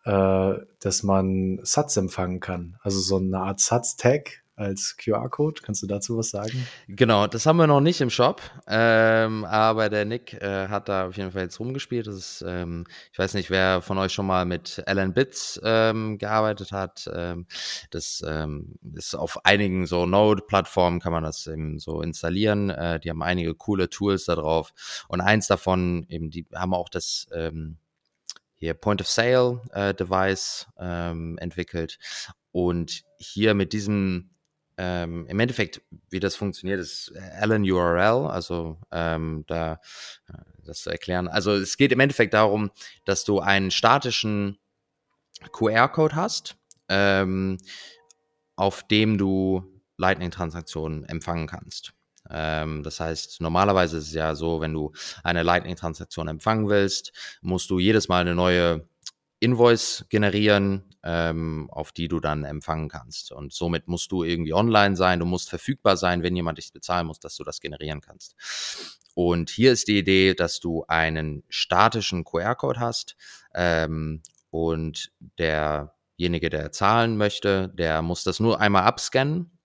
[0.04, 2.76] äh, dass man Satz empfangen kann.
[2.82, 5.60] Also so eine Art Satz-Tag, als QR-Code.
[5.62, 6.66] Kannst du dazu was sagen?
[6.88, 11.06] Genau, das haben wir noch nicht im Shop, ähm, aber der Nick äh, hat da
[11.06, 12.06] auf jeden Fall jetzt rumgespielt.
[12.06, 16.16] Das ist, ähm, ich weiß nicht, wer von euch schon mal mit Alan Bits ähm,
[16.16, 17.08] gearbeitet hat.
[17.14, 17.46] Ähm,
[17.90, 22.70] das ähm, ist auf einigen so Node-Plattformen kann man das eben so installieren.
[22.70, 26.88] Äh, die haben einige coole Tools da drauf und eins davon eben, die haben auch
[26.88, 27.76] das ähm,
[28.54, 31.98] hier Point of Sale äh, Device entwickelt.
[32.52, 34.30] Und hier mit diesem
[34.78, 39.80] ähm, im Endeffekt, wie das funktioniert, ist Alan URL, also ähm, da
[40.28, 41.28] äh, das zu erklären.
[41.28, 42.70] Also es geht im Endeffekt darum,
[43.04, 44.58] dass du einen statischen
[45.52, 46.56] QR-Code hast,
[46.88, 47.58] ähm,
[48.56, 49.64] auf dem du
[49.98, 51.92] Lightning-Transaktionen empfangen kannst.
[52.28, 57.70] Ähm, das heißt, normalerweise ist es ja so, wenn du eine Lightning-Transaktion empfangen willst, musst
[57.70, 58.88] du jedes Mal eine neue
[59.40, 63.30] Invoice generieren, ähm, auf die du dann empfangen kannst.
[63.30, 67.06] Und somit musst du irgendwie online sein, du musst verfügbar sein, wenn jemand dich bezahlen
[67.06, 68.34] muss, dass du das generieren kannst.
[69.14, 73.16] Und hier ist die Idee, dass du einen statischen QR-Code hast
[73.54, 79.55] ähm, und derjenige, der zahlen möchte, der muss das nur einmal abscannen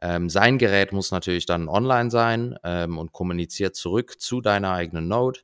[0.00, 5.08] ähm, sein Gerät muss natürlich dann online sein ähm, und kommuniziert zurück zu deiner eigenen
[5.08, 5.40] Node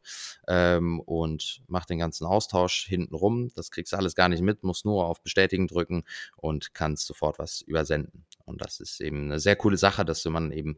[0.48, 3.50] ähm, und macht den ganzen Austausch hinten rum.
[3.54, 6.04] Das kriegst du alles gar nicht mit, musst nur auf Bestätigen drücken
[6.36, 8.24] und kannst sofort was übersenden.
[8.44, 10.76] Und das ist eben eine sehr coole Sache, dass man eben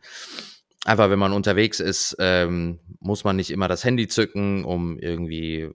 [0.85, 5.70] einfach, wenn man unterwegs ist, ähm, muss man nicht immer das Handy zücken, um irgendwie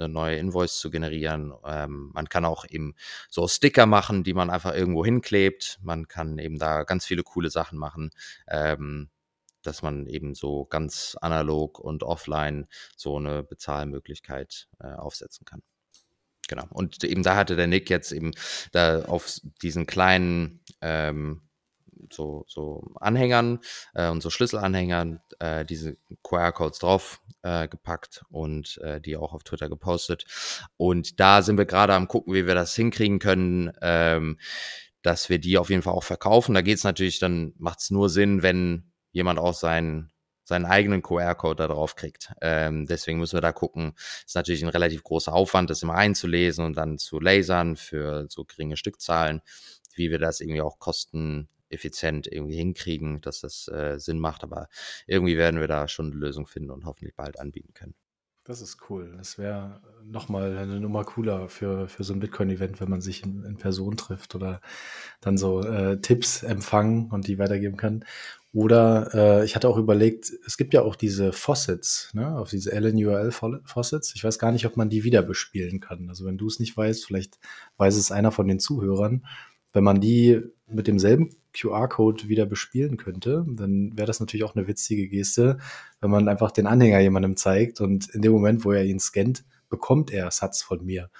[0.00, 1.52] eine neue Invoice zu generieren.
[1.64, 2.94] Ähm, man kann auch eben
[3.28, 5.78] so Sticker machen, die man einfach irgendwo hinklebt.
[5.82, 8.10] Man kann eben da ganz viele coole Sachen machen.
[8.48, 9.10] Ähm,
[9.62, 15.62] dass man eben so ganz analog und offline so eine Bezahlmöglichkeit äh, aufsetzen kann.
[16.48, 16.66] Genau.
[16.70, 18.32] Und eben da hatte der Nick jetzt eben
[18.72, 21.42] da auf diesen kleinen ähm,
[22.10, 23.60] so, so Anhängern
[23.94, 29.44] äh, und so Schlüsselanhängern äh, diese QR-Codes drauf äh, gepackt und äh, die auch auf
[29.44, 30.24] Twitter gepostet.
[30.76, 34.38] Und da sind wir gerade am gucken, wie wir das hinkriegen können, ähm,
[35.02, 36.54] dass wir die auf jeden Fall auch verkaufen.
[36.54, 40.10] Da geht es natürlich, dann macht es nur Sinn, wenn jemand auch seinen
[40.50, 42.32] seinen eigenen QR-Code da drauf kriegt.
[42.42, 43.92] Ähm, deswegen müssen wir da gucken.
[44.26, 48.44] Ist natürlich ein relativ großer Aufwand, das immer einzulesen und dann zu lasern für so
[48.44, 49.42] geringe Stückzahlen,
[49.94, 54.42] wie wir das irgendwie auch kosten effizient irgendwie hinkriegen, dass das äh, Sinn macht.
[54.42, 54.68] Aber
[55.06, 57.94] irgendwie werden wir da schon eine Lösung finden und hoffentlich bald anbieten können.
[58.44, 59.14] Das ist cool.
[59.16, 63.44] Das wäre nochmal eine Nummer cooler für, für so ein Bitcoin-Event, wenn man sich in,
[63.44, 64.60] in, Person trifft oder
[65.20, 68.04] dann so äh, Tipps empfangen und die weitergeben kann.
[68.52, 72.72] Oder äh, ich hatte auch überlegt, es gibt ja auch diese Faucets, ne, auf diese
[72.72, 74.14] LNURL Faucets.
[74.16, 76.08] Ich weiß gar nicht, ob man die wieder bespielen kann.
[76.08, 77.38] Also wenn du es nicht weißt, vielleicht
[77.76, 79.26] weiß es einer von den Zuhörern.
[79.72, 84.66] Wenn man die mit demselben QR-Code wieder bespielen könnte, dann wäre das natürlich auch eine
[84.66, 85.58] witzige Geste,
[86.00, 89.44] wenn man einfach den Anhänger jemandem zeigt und in dem Moment, wo er ihn scannt,
[89.68, 91.10] bekommt er Satz von mir.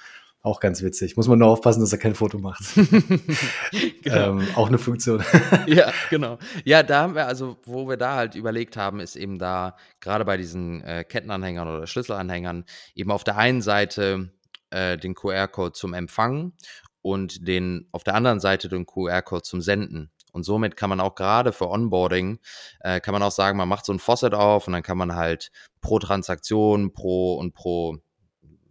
[0.43, 1.19] Auch ganz witzig.
[1.19, 2.63] Muss man nur aufpassen, dass er kein Foto macht.
[4.03, 4.31] genau.
[4.31, 5.23] ähm, auch eine Funktion.
[5.67, 6.39] ja, genau.
[6.65, 10.25] Ja, da haben wir, also, wo wir da halt überlegt haben, ist eben da, gerade
[10.25, 12.65] bei diesen äh, Kettenanhängern oder Schlüsselanhängern,
[12.95, 14.31] eben auf der einen Seite
[14.71, 16.55] äh, den QR-Code zum Empfangen
[17.03, 20.11] und den auf der anderen Seite den QR-Code zum Senden.
[20.33, 22.39] Und somit kann man auch gerade für Onboarding,
[22.81, 25.15] äh, kann man auch sagen, man macht so ein Faucet auf und dann kann man
[25.15, 27.99] halt pro Transaktion, pro und pro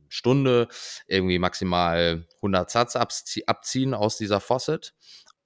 [0.09, 0.67] Stunde
[1.07, 4.93] irgendwie maximal 100 Satz abziehen aus dieser Faucet.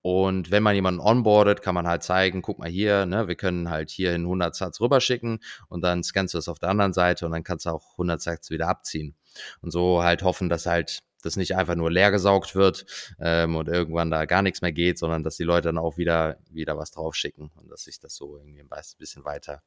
[0.02, 3.70] Und wenn man jemanden onboardet, kann man halt zeigen, guck mal hier, ne, wir können
[3.70, 7.32] halt hierhin 100 Satz rüberschicken und dann scannst du es auf der anderen Seite und
[7.32, 9.16] dann kannst du auch 100 Satz wieder abziehen.
[9.62, 12.86] Und so halt hoffen, dass halt das nicht einfach nur leer gesaugt wird
[13.20, 16.38] ähm, und irgendwann da gar nichts mehr geht, sondern dass die Leute dann auch wieder,
[16.50, 19.64] wieder was draufschicken und dass sich das so irgendwie ein bisschen weiter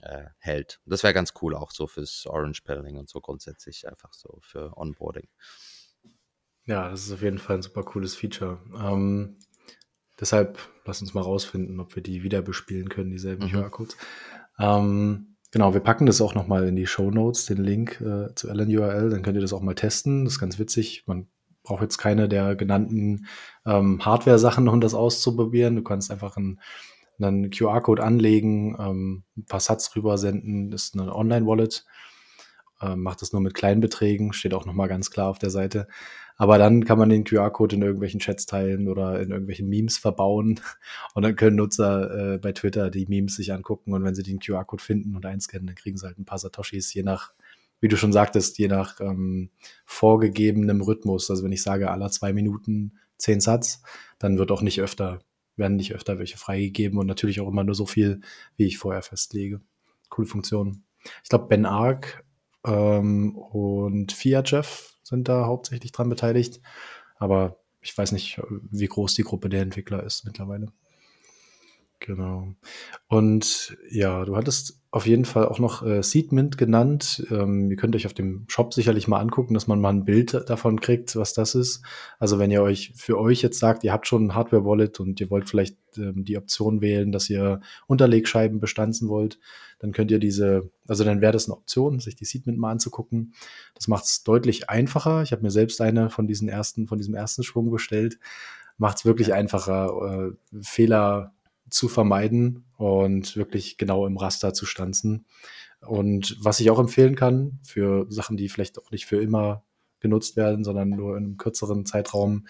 [0.00, 0.80] äh, hält.
[0.86, 4.76] das wäre ganz cool auch so fürs Orange Pilling und so grundsätzlich einfach so für
[4.76, 5.28] Onboarding.
[6.66, 8.60] Ja, das ist auf jeden Fall ein super cooles Feature.
[8.74, 9.38] Ähm,
[10.18, 13.50] deshalb lass uns mal rausfinden, ob wir die wieder bespielen können, dieselben mhm.
[13.50, 13.96] QR-Codes.
[14.58, 18.48] Ähm, genau, wir packen das auch nochmal in die Show Notes, den Link äh, zu
[18.48, 20.24] LNURL, dann könnt ihr das auch mal testen.
[20.24, 21.04] Das ist ganz witzig.
[21.06, 21.28] Man
[21.62, 23.26] braucht jetzt keine der genannten
[23.64, 25.76] ähm, Hardware-Sachen, um das auszuprobieren.
[25.76, 26.60] Du kannst einfach ein
[27.18, 31.84] einen QR-Code anlegen, ähm, ein paar Satz rüber senden, ist eine Online-Wallet,
[32.82, 35.86] ähm, macht das nur mit kleinen Beträgen, steht auch nochmal ganz klar auf der Seite.
[36.36, 40.60] Aber dann kann man den QR-Code in irgendwelchen Chats teilen oder in irgendwelchen Memes verbauen
[41.14, 44.40] und dann können Nutzer äh, bei Twitter die Memes sich angucken und wenn sie den
[44.40, 47.32] QR-Code finden und einscannen, dann kriegen sie halt ein paar Satoshis, je nach,
[47.80, 49.50] wie du schon sagtest, je nach ähm,
[49.84, 51.30] vorgegebenem Rhythmus.
[51.30, 53.82] Also wenn ich sage, aller zwei Minuten zehn Satz,
[54.18, 55.20] dann wird auch nicht öfter
[55.56, 58.20] werden nicht öfter welche freigegeben und natürlich auch immer nur so viel,
[58.56, 59.60] wie ich vorher festlege.
[60.08, 60.84] Coole Funktion.
[61.22, 62.24] Ich glaube, Ben Ark
[62.64, 66.60] ähm, und Fiat Jeff sind da hauptsächlich dran beteiligt.
[67.16, 68.40] Aber ich weiß nicht,
[68.70, 70.72] wie groß die Gruppe der Entwickler ist mittlerweile.
[72.06, 72.54] Genau.
[73.08, 77.26] Und ja, du hattest auf jeden Fall auch noch äh, Seedmint genannt.
[77.30, 80.34] Ähm, ihr könnt euch auf dem Shop sicherlich mal angucken, dass man mal ein Bild
[80.50, 81.82] davon kriegt, was das ist.
[82.18, 85.30] Also wenn ihr euch für euch jetzt sagt, ihr habt schon ein Hardware-Wallet und ihr
[85.30, 89.38] wollt vielleicht ähm, die Option wählen, dass ihr Unterlegscheiben bestanzen wollt,
[89.78, 93.32] dann könnt ihr diese, also dann wäre das eine Option, sich die Seedmint mal anzugucken.
[93.74, 95.22] Das macht es deutlich einfacher.
[95.22, 98.18] Ich habe mir selbst eine von diesen ersten, von diesem ersten Schwung bestellt.
[98.76, 101.32] Macht es wirklich einfacher, äh, Fehler
[101.74, 105.26] zu vermeiden und wirklich genau im Raster zu stanzen.
[105.80, 109.64] Und was ich auch empfehlen kann für Sachen, die vielleicht auch nicht für immer
[109.98, 112.46] genutzt werden, sondern nur in einem kürzeren Zeitraum,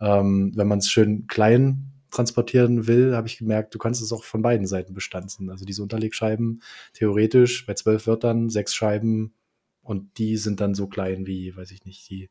[0.00, 4.22] ähm, wenn man es schön klein transportieren will, habe ich gemerkt, du kannst es auch
[4.22, 5.50] von beiden Seiten bestanzen.
[5.50, 9.34] Also diese Unterlegscheiben, theoretisch bei zwölf Wörtern, sechs Scheiben
[9.82, 12.30] und die sind dann so klein wie, weiß ich nicht, die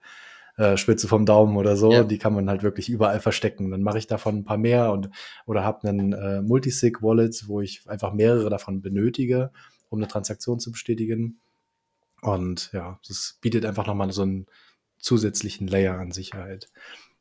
[0.59, 1.91] äh, Spitze vom Daumen oder so.
[1.91, 2.03] Ja.
[2.03, 3.71] Die kann man halt wirklich überall verstecken.
[3.71, 5.09] Dann mache ich davon ein paar mehr und
[5.45, 9.51] oder habe einen äh, Multisig-Wallet, wo ich einfach mehrere davon benötige,
[9.87, 11.39] um eine Transaktion zu bestätigen.
[12.21, 14.47] Und ja, das bietet einfach nochmal so einen
[14.97, 16.69] zusätzlichen Layer an Sicherheit.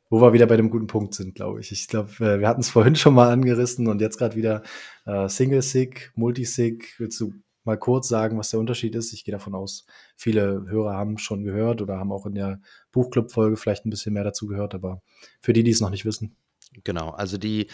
[0.09, 1.71] Wo wir wieder bei dem guten Punkt sind, glaube ich.
[1.71, 4.63] Ich glaube, äh, wir hatten es vorhin schon mal angerissen und jetzt gerade wieder
[5.05, 6.95] äh, Single-Sig, Multisig.
[6.97, 9.13] Willst du mal kurz sagen, was der Unterschied ist?
[9.13, 13.57] Ich gehe davon aus, viele Hörer haben schon gehört oder haben auch in der Buchclub-Folge
[13.57, 15.01] vielleicht ein bisschen mehr dazu gehört, aber
[15.41, 16.35] für die, die es noch nicht wissen.
[16.83, 17.67] Genau, also die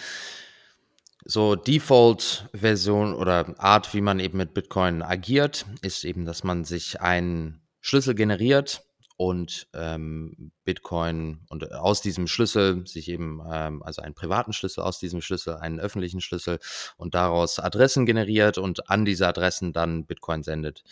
[1.26, 7.02] so Default-Version oder Art, wie man eben mit Bitcoin agiert, ist eben, dass man sich
[7.02, 8.84] einen Schlüssel generiert
[9.17, 14.99] und ähm, Bitcoin und aus diesem Schlüssel sich eben, ähm, also einen privaten Schlüssel aus
[14.99, 16.60] diesem Schlüssel, einen öffentlichen Schlüssel
[16.97, 20.84] und daraus Adressen generiert und an diese Adressen dann Bitcoin sendet.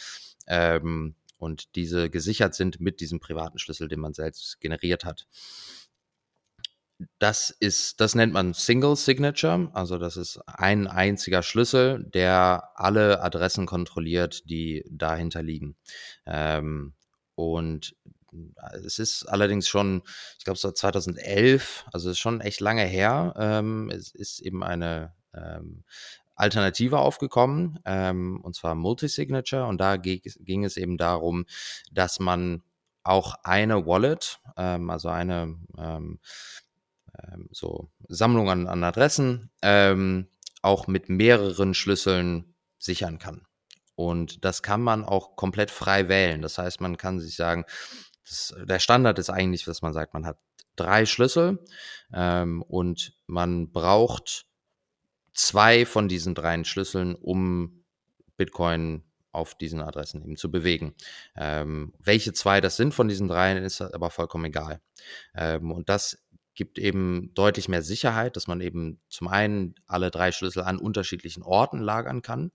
[0.48, 5.28] Ähm, und diese gesichert sind mit diesem privaten Schlüssel, den man selbst generiert hat.
[7.20, 13.22] Das ist, das nennt man Single Signature, also das ist ein einziger Schlüssel, der alle
[13.22, 15.76] Adressen kontrolliert, die dahinter liegen.
[16.26, 16.94] Ähm,
[17.36, 17.96] und
[18.34, 20.04] äh, es ist allerdings schon,
[20.38, 23.34] ich glaube, so 2011, also ist schon echt lange her.
[23.38, 25.84] Ähm, es ist eben eine ähm,
[26.36, 29.66] Alternative aufgekommen, ähm, und zwar Multisignature.
[29.66, 31.46] Und da ging es eben darum,
[31.92, 32.64] dass man
[33.04, 36.20] auch eine Wallet, ähm, also eine ähm,
[37.22, 39.50] ähm, so Sammlung an, an Adressen,
[40.62, 43.46] auch mit mehreren Schlüsseln sichern kann.
[43.96, 46.42] Und das kann man auch komplett frei wählen.
[46.42, 47.66] Das heißt, man kann sich sagen,
[48.26, 50.38] das, der Standard ist eigentlich, dass man sagt, man hat
[50.76, 51.64] drei Schlüssel
[52.14, 54.46] ähm, und man braucht
[55.34, 57.84] zwei von diesen drei Schlüsseln, um
[58.38, 60.94] Bitcoin auf diesen Adressen eben zu bewegen.
[61.36, 64.80] Ähm, welche zwei das sind von diesen dreien, ist aber vollkommen egal.
[65.36, 66.24] Ähm, und das
[66.56, 71.42] gibt eben deutlich mehr Sicherheit, dass man eben zum einen alle drei Schlüssel an unterschiedlichen
[71.42, 72.52] Orten lagern kann.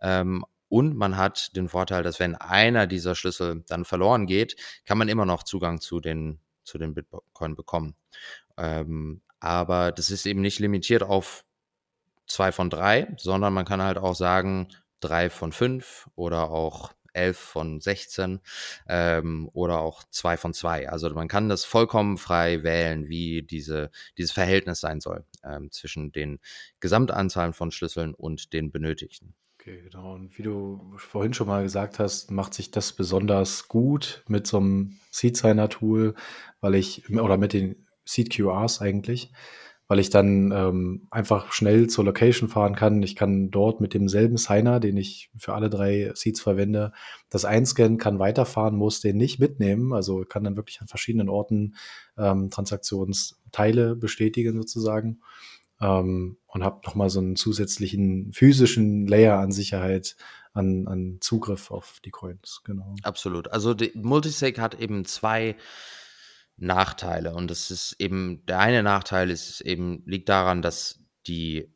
[0.00, 4.56] Ähm, und man hat den Vorteil, dass wenn einer dieser Schlüssel dann verloren geht,
[4.86, 7.94] kann man immer noch Zugang zu den, zu den Bitcoin bekommen.
[8.56, 11.44] Ähm, aber das ist eben nicht limitiert auf
[12.26, 14.68] zwei von drei, sondern man kann halt auch sagen,
[15.00, 18.40] drei von fünf oder auch 11 von 16
[18.88, 20.88] ähm, oder auch 2 von 2.
[20.88, 26.12] Also man kann das vollkommen frei wählen, wie diese, dieses Verhältnis sein soll ähm, zwischen
[26.12, 26.40] den
[26.80, 29.34] Gesamtanzahlen von Schlüsseln und den benötigten.
[29.62, 30.14] Okay, genau.
[30.14, 34.56] Und wie du vorhin schon mal gesagt hast, macht sich das besonders gut mit so
[34.56, 36.14] einem Seed-Signer-Tool,
[36.60, 39.30] weil ich, oder mit den Seed-QRs eigentlich,
[39.86, 43.04] weil ich dann ähm, einfach schnell zur Location fahren kann.
[43.04, 46.92] Ich kann dort mit demselben Signer, den ich für alle drei Seeds verwende,
[47.30, 49.92] das einscannen, kann weiterfahren, muss den nicht mitnehmen.
[49.92, 51.76] Also kann dann wirklich an verschiedenen Orten
[52.18, 55.20] ähm, Transaktionsteile bestätigen sozusagen.
[55.82, 60.16] Ähm, und habe nochmal so einen zusätzlichen physischen Layer an Sicherheit,
[60.52, 62.62] an, an Zugriff auf die Coins.
[62.64, 62.94] Genau.
[63.02, 63.48] Absolut.
[63.48, 65.56] Also Multisig hat eben zwei
[66.56, 67.34] Nachteile.
[67.34, 71.74] Und das ist eben, der eine Nachteil ist eben, liegt daran, dass die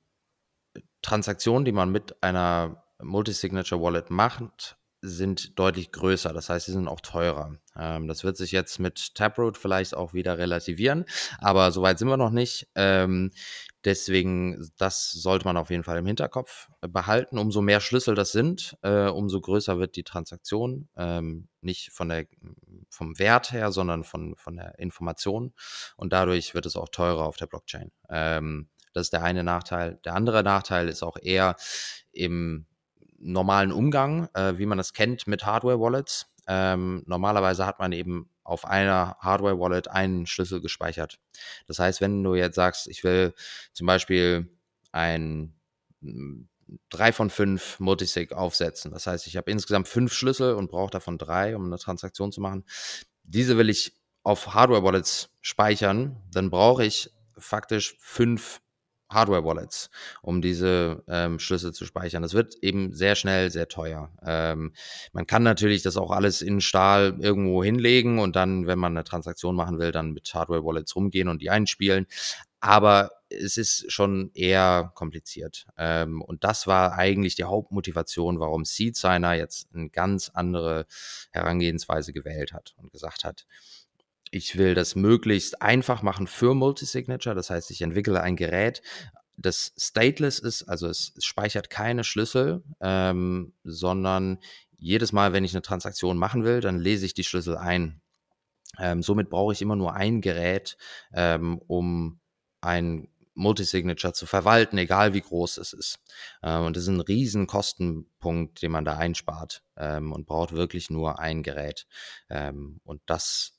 [1.02, 6.32] Transaktionen, die man mit einer Multisignature Wallet macht, sind deutlich größer.
[6.32, 7.56] Das heißt, sie sind auch teurer.
[7.76, 11.04] Ähm, das wird sich jetzt mit Taproot vielleicht auch wieder relativieren,
[11.38, 12.68] aber soweit sind wir noch nicht.
[12.74, 13.30] Ähm,
[13.86, 17.38] deswegen, das sollte man auf jeden Fall im Hinterkopf behalten.
[17.38, 20.88] Umso mehr Schlüssel das sind, äh, umso größer wird die Transaktion.
[20.96, 22.26] Ähm, nicht von der,
[22.90, 25.54] vom Wert her, sondern von, von der Information.
[25.96, 27.92] Und dadurch wird es auch teurer auf der Blockchain.
[28.10, 30.00] Ähm, das ist der eine Nachteil.
[30.04, 31.56] Der andere Nachteil ist auch eher
[32.12, 32.66] im
[33.18, 36.32] normalen Umgang, äh, wie man das kennt mit Hardware-Wallets.
[36.48, 41.18] Ähm, normalerweise hat man eben auf einer Hardware-Wallet einen Schlüssel gespeichert.
[41.66, 43.34] Das heißt, wenn du jetzt sagst, ich will
[43.72, 44.48] zum Beispiel
[44.92, 45.54] ein
[46.90, 48.90] 3 von 5 Multisig aufsetzen.
[48.90, 52.40] Das heißt, ich habe insgesamt fünf Schlüssel und brauche davon drei, um eine Transaktion zu
[52.40, 52.64] machen.
[53.22, 56.22] Diese will ich auf Hardware-Wallets speichern.
[56.32, 58.60] Dann brauche ich faktisch fünf
[59.08, 59.90] Hardware-Wallets,
[60.22, 62.22] um diese ähm, Schlüssel zu speichern.
[62.22, 64.10] Das wird eben sehr schnell sehr teuer.
[64.24, 64.72] Ähm,
[65.12, 69.04] man kann natürlich das auch alles in Stahl irgendwo hinlegen und dann, wenn man eine
[69.04, 72.06] Transaktion machen will, dann mit Hardware-Wallets rumgehen und die einspielen.
[72.60, 75.66] Aber es ist schon eher kompliziert.
[75.76, 80.86] Ähm, und das war eigentlich die Hauptmotivation, warum Seed Signer jetzt eine ganz andere
[81.30, 83.46] Herangehensweise gewählt hat und gesagt hat,
[84.30, 87.34] ich will das möglichst einfach machen für Multisignature.
[87.34, 88.82] Das heißt, ich entwickle ein Gerät,
[89.36, 94.38] das stateless ist, also es, speichert keine Schlüssel, ähm, sondern
[94.78, 98.00] jedes Mal, wenn ich eine Transaktion machen will, dann lese ich die Schlüssel ein.
[98.78, 100.76] Ähm, somit brauche ich immer nur ein Gerät,
[101.12, 102.20] ähm, um
[102.60, 105.98] ein Multisignature zu verwalten, egal wie groß es ist.
[106.42, 110.90] Ähm, und das ist ein riesen Kostenpunkt, den man da einspart ähm, und braucht wirklich
[110.90, 111.86] nur ein Gerät.
[112.30, 113.55] Ähm, und das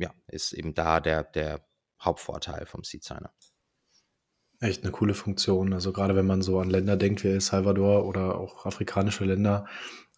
[0.00, 1.64] ja, ist eben da der, der
[2.00, 3.32] Hauptvorteil vom Seed Signer.
[4.60, 5.72] Echt eine coole Funktion.
[5.72, 9.66] Also gerade wenn man so an Länder denkt wie El Salvador oder auch afrikanische Länder.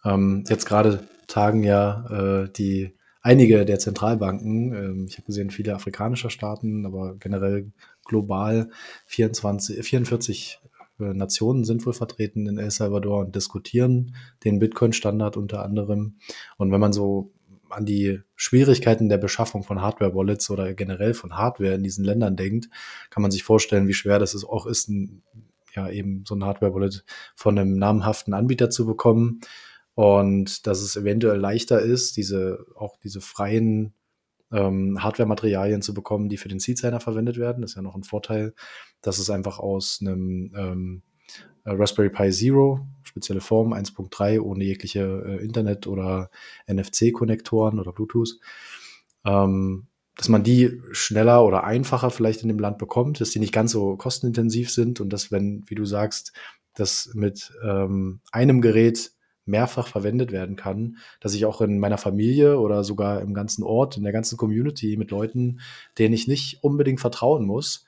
[0.03, 5.73] Ähm, jetzt gerade tagen ja äh, die einige der Zentralbanken, ähm, ich habe gesehen, viele
[5.73, 7.71] afrikanischer Staaten, aber generell
[8.03, 8.69] global
[9.05, 10.59] 24, 44
[10.99, 16.17] äh, Nationen sind wohl vertreten in El Salvador und diskutieren den Bitcoin-Standard unter anderem.
[16.57, 17.32] Und wenn man so
[17.75, 22.69] an die Schwierigkeiten der Beschaffung von Hardware-Wallets oder generell von Hardware in diesen Ländern denkt,
[23.09, 25.23] kann man sich vorstellen, wie schwer das auch ist, ein,
[25.75, 27.03] ja eben so ein Hardware-Wallet
[27.35, 29.41] von einem namhaften Anbieter zu bekommen
[29.95, 33.93] und dass es eventuell leichter ist, diese auch diese freien
[34.51, 37.61] ähm, Hardware-Materialien zu bekommen, die für den Seed-Signer verwendet werden.
[37.61, 38.53] Das ist ja noch ein Vorteil,
[39.01, 41.12] dass es einfach aus einem ähm, äh,
[41.65, 46.29] Raspberry Pi Zero, spezielle Form 1.3 ohne jegliche äh, Internet- oder
[46.67, 48.39] NFC-Konnektoren oder Bluetooth,
[49.25, 53.53] ähm, dass man die schneller oder einfacher vielleicht in dem Land bekommt, dass die nicht
[53.53, 56.33] ganz so kostenintensiv sind und dass, wenn, wie du sagst,
[56.75, 59.11] das mit ähm, einem Gerät
[59.45, 63.97] mehrfach verwendet werden kann, dass ich auch in meiner Familie oder sogar im ganzen Ort,
[63.97, 65.59] in der ganzen Community mit Leuten,
[65.97, 67.85] denen ich nicht unbedingt vertrauen muss,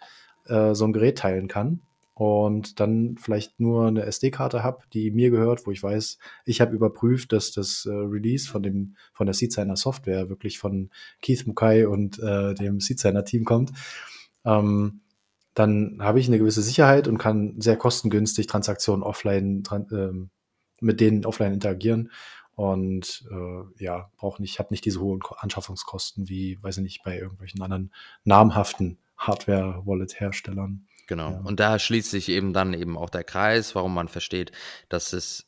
[0.47, 1.81] äh, so ein Gerät teilen kann
[2.15, 6.73] und dann vielleicht nur eine SD-Karte habe, die mir gehört, wo ich weiß, ich habe
[6.73, 10.89] überprüft, dass das äh, Release von dem von der Seedsigner Software wirklich von
[11.21, 13.73] Keith Mukai und äh, dem Seedsigner Team kommt.
[14.45, 15.01] Ähm,
[15.53, 20.29] dann habe ich eine gewisse Sicherheit und kann sehr kostengünstig Transaktionen offline tran ähm,
[20.79, 22.11] mit denen offline interagieren
[22.55, 27.17] und äh, ja, brauche nicht, habe nicht diese hohen Anschaffungskosten wie, weiß ich nicht, bei
[27.17, 27.91] irgendwelchen anderen
[28.23, 30.87] namhaften Hardware-Wallet-Herstellern.
[31.07, 31.31] Genau.
[31.31, 31.41] Ja.
[31.43, 34.51] Und da schließt sich eben dann eben auch der Kreis, warum man versteht,
[34.89, 35.45] dass es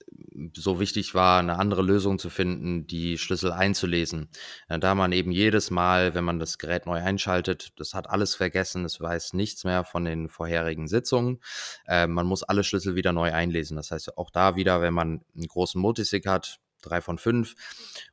[0.55, 4.29] so wichtig war, eine andere Lösung zu finden, die Schlüssel einzulesen.
[4.67, 8.85] Da man eben jedes Mal, wenn man das Gerät neu einschaltet, das hat alles vergessen,
[8.85, 11.39] es weiß nichts mehr von den vorherigen Sitzungen.
[11.87, 13.77] Äh, man muss alle Schlüssel wieder neu einlesen.
[13.77, 17.55] Das heißt, auch da wieder, wenn man einen großen Multisig hat, drei von fünf,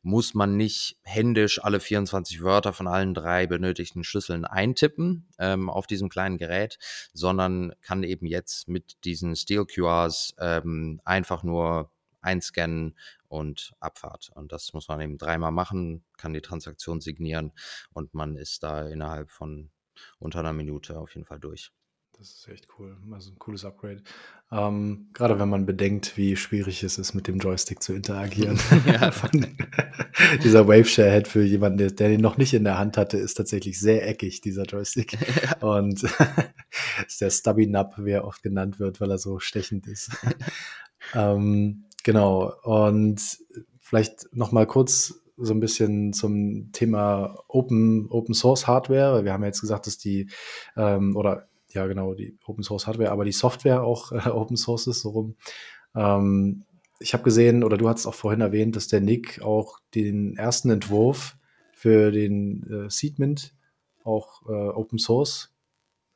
[0.03, 5.87] muss man nicht händisch alle 24 Wörter von allen drei benötigten Schlüsseln eintippen ähm, auf
[5.87, 6.79] diesem kleinen Gerät,
[7.13, 12.97] sondern kann eben jetzt mit diesen Steel QRs ähm, einfach nur einscannen
[13.29, 14.31] und Abfahrt.
[14.35, 17.53] Und das muss man eben dreimal machen, kann die Transaktion signieren
[17.93, 19.71] und man ist da innerhalb von
[20.19, 21.71] unter einer Minute auf jeden Fall durch.
[22.19, 22.97] Das ist echt cool.
[23.13, 24.03] Also ein cooles Upgrade.
[24.53, 28.59] Ähm, gerade wenn man bedenkt, wie schwierig es ist, mit dem Joystick zu interagieren.
[28.87, 29.11] ja.
[30.43, 33.81] dieser Waveshare-Head für jemanden, der, der, den noch nicht in der Hand hatte, ist tatsächlich
[33.81, 35.19] sehr eckig, dieser Joystick.
[35.61, 36.05] Und
[37.07, 40.11] ist der Stubby Nub, wie er oft genannt wird, weil er so stechend ist.
[41.15, 42.53] ähm, genau.
[42.63, 43.39] Und
[43.81, 49.43] vielleicht noch mal kurz so ein bisschen zum Thema Open, Open Source Hardware, wir haben
[49.43, 50.31] ja jetzt gesagt, dass die
[50.77, 54.87] ähm, oder ja genau, die Open Source Hardware, aber die Software auch äh, Open Source
[54.87, 55.37] ist, so rum.
[55.95, 56.65] Ähm,
[57.01, 60.71] ich habe gesehen, oder du hast auch vorhin erwähnt, dass der Nick auch den ersten
[60.71, 61.37] Entwurf
[61.73, 63.55] für den äh, Seedmint
[64.05, 65.53] auch äh, Open Source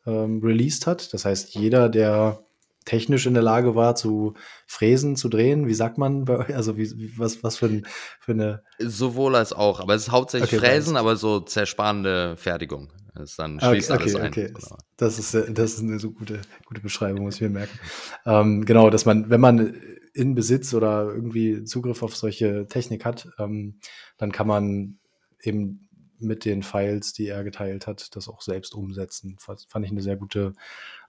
[0.06, 1.12] ähm, released hat.
[1.12, 2.44] Das heißt, jeder, der
[2.88, 4.34] technisch in der Lage war, zu
[4.66, 5.68] fräsen, zu drehen?
[5.68, 6.48] Wie sagt man bei euch?
[6.58, 7.86] Also wie, wie, was, was für, ein,
[8.18, 8.62] für eine.
[8.78, 12.90] Sowohl als auch, aber es ist hauptsächlich okay, Fräsen, aber so zersparende Fertigung.
[13.18, 14.28] Das dann schließt okay, alles okay, ein.
[14.30, 14.52] Okay.
[14.54, 14.78] Genau.
[14.96, 17.78] Das, ist, das ist eine so gute, gute Beschreibung, muss ich mir merken.
[18.26, 19.74] ähm, genau, dass man, wenn man
[20.14, 23.80] in Besitz oder irgendwie Zugriff auf solche Technik hat, ähm,
[24.16, 24.98] dann kann man
[25.42, 25.88] eben
[26.20, 29.36] mit den Files, die er geteilt hat, das auch selbst umsetzen.
[29.38, 30.52] Fand ich eine sehr gute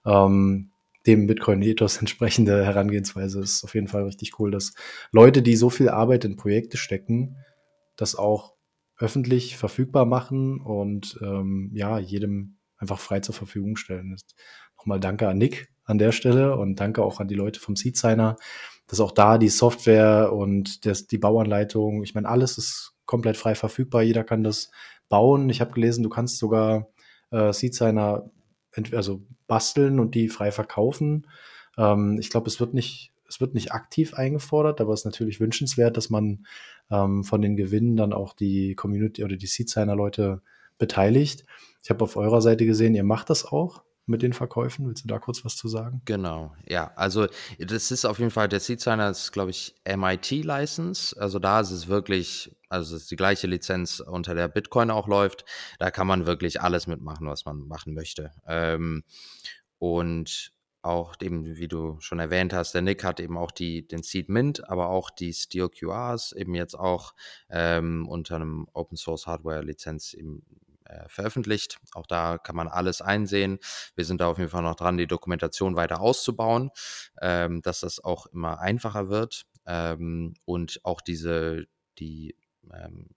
[0.06, 0.72] ähm,
[1.06, 4.74] dem Bitcoin-Ethos entsprechende Herangehensweise ist auf jeden Fall richtig cool, dass
[5.12, 7.38] Leute, die so viel Arbeit in Projekte stecken,
[7.96, 8.54] das auch
[9.00, 14.16] öffentlich verfügbar machen und ähm, ja, jedem einfach frei zur Verfügung stellen.
[14.78, 18.36] Nochmal danke an Nick an der Stelle und danke auch an die Leute vom Seedsigner,
[18.88, 23.56] dass auch da die Software und das, die Bauanleitung, ich meine, alles ist komplett frei
[23.56, 24.70] verfügbar, jeder kann das
[25.10, 25.50] bauen.
[25.50, 26.90] Ich habe gelesen, du kannst sogar
[27.32, 28.30] äh, Seedsigner
[28.94, 31.26] also basteln und die frei verkaufen.
[31.78, 35.40] Ähm, ich glaube, es wird nicht, es wird nicht aktiv eingefordert, aber es ist natürlich
[35.40, 36.46] wünschenswert, dass man
[36.90, 40.42] ähm, von den Gewinnen dann auch die Community oder die Seedsigner-Leute
[40.78, 41.46] beteiligt.
[41.84, 44.88] Ich habe auf eurer Seite gesehen, ihr macht das auch mit den Verkäufen.
[44.88, 46.02] Willst du da kurz was zu sagen?
[46.06, 46.92] Genau, ja.
[46.96, 47.28] Also
[47.60, 51.16] das ist auf jeden Fall, der Seed Signer ist, glaube ich, MIT-License.
[51.22, 55.08] Also da ist es wirklich, also es ist die gleiche Lizenz, unter der Bitcoin auch
[55.08, 55.46] läuft.
[55.78, 58.32] Da kann man wirklich alles mitmachen, was man machen möchte.
[58.48, 59.04] Ähm,
[59.78, 60.52] und
[60.82, 64.30] auch eben, wie du schon erwähnt hast, der Nick hat eben auch die, den Seed
[64.30, 67.14] Mint, aber auch die Steel QRs eben jetzt auch
[67.50, 70.44] ähm, unter einem Open Source Hardware Lizenz eben
[70.86, 71.80] äh, veröffentlicht.
[71.94, 73.60] Auch da kann man alles einsehen.
[73.96, 76.72] Wir sind da auf jeden Fall noch dran, die Dokumentation weiter auszubauen,
[77.22, 81.68] ähm, dass das auch immer einfacher wird ähm, und auch diese,
[82.00, 82.36] die
[82.74, 83.10] ähm,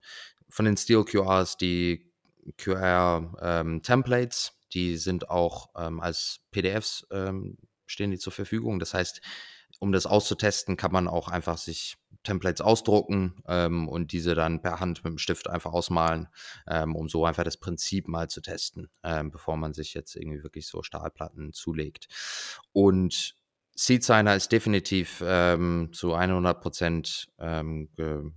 [0.49, 2.13] von den Steel QRs, die
[2.59, 8.79] QR-Templates, ähm, die sind auch ähm, als PDFs ähm, stehen die zur Verfügung.
[8.79, 9.21] Das heißt,
[9.79, 14.81] um das auszutesten, kann man auch einfach sich Templates ausdrucken ähm, und diese dann per
[14.81, 16.29] Hand mit dem Stift einfach ausmalen,
[16.69, 20.43] ähm, um so einfach das Prinzip mal zu testen, ähm, bevor man sich jetzt irgendwie
[20.43, 22.09] wirklich so Stahlplatten zulegt.
[22.73, 23.35] Und
[23.75, 27.89] SeedSigner ist definitiv ähm, zu 100 Prozent ähm,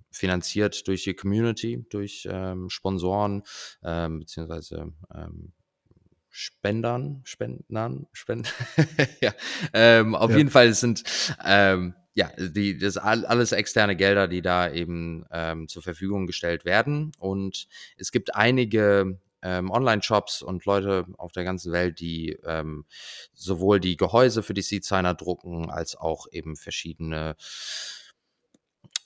[0.10, 3.44] finanziert durch die Community, durch ähm, Sponsoren
[3.82, 4.94] beziehungsweise
[6.38, 8.50] Spendern, Spendern, Spenden.
[9.22, 9.34] ja,
[9.72, 10.38] ähm, auf ja.
[10.38, 11.02] jeden Fall sind
[11.46, 17.14] ähm, ja die das alles externe Gelder, die da eben ähm, zur Verfügung gestellt werden.
[17.20, 22.84] Und es gibt einige ähm, Online-Shops und Leute auf der ganzen Welt, die ähm,
[23.34, 27.38] sowohl die Gehäuse für die Seed-Signer drucken, als auch eben verschiedene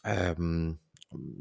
[0.03, 0.79] ähm,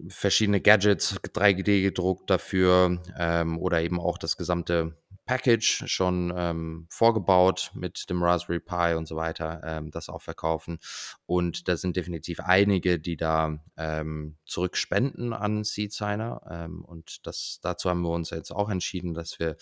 [0.09, 7.70] verschiedene Gadgets 3D gedruckt dafür ähm, oder eben auch das gesamte Package schon ähm, vorgebaut
[7.74, 10.78] mit dem Raspberry Pi und so weiter, ähm, das auch verkaufen.
[11.26, 16.40] Und da sind definitiv einige, die da ähm, zurückspenden an SeedSigner.
[16.50, 19.56] Ähm, und das, dazu haben wir uns jetzt auch entschieden, dass wir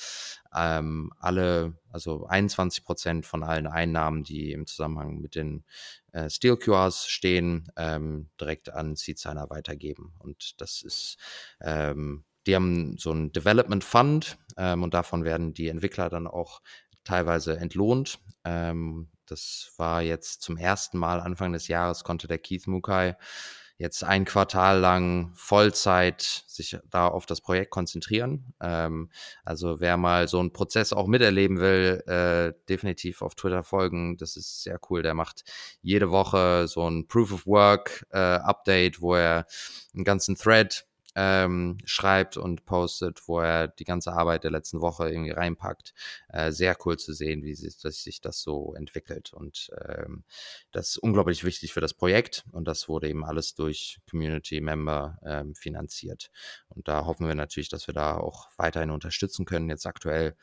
[0.55, 5.65] ähm, alle, also 21 Prozent von allen Einnahmen, die im Zusammenhang mit den
[6.13, 10.15] äh, Steel QRs stehen, ähm, direkt an SeedSigner weitergeben.
[10.21, 11.17] Und das ist
[11.61, 16.63] ähm, die haben so einen Development Fund ähm, und davon werden die Entwickler dann auch
[17.05, 18.19] teilweise entlohnt.
[18.45, 23.17] Ähm, das war jetzt zum ersten Mal Anfang des Jahres konnte der Keith Mukai
[23.79, 28.55] jetzt ein Quartal lang Vollzeit sich da auf das Projekt konzentrieren.
[28.61, 29.11] Ähm,
[29.45, 34.17] also wer mal so einen Prozess auch miterleben will, äh, definitiv auf Twitter folgen.
[34.17, 35.03] Das ist sehr cool.
[35.03, 35.45] Der macht
[35.83, 39.47] jede Woche so ein Proof of Work äh, Update, wo er
[39.95, 40.87] einen ganzen Thread
[41.17, 45.95] ähm, schreibt und postet, wo er die ganze Arbeit der letzten Woche irgendwie reinpackt.
[46.29, 49.33] Äh, sehr cool zu sehen, wie sich, sich das so entwickelt.
[49.33, 50.25] Und ähm,
[50.73, 52.45] das ist unglaublich wichtig für das Projekt.
[52.53, 56.31] Und das wurde eben alles durch Community-Member ähm, finanziert.
[56.69, 59.71] Und da hoffen wir natürlich, dass wir da auch weiterhin unterstützen können.
[59.71, 60.37] Jetzt aktuell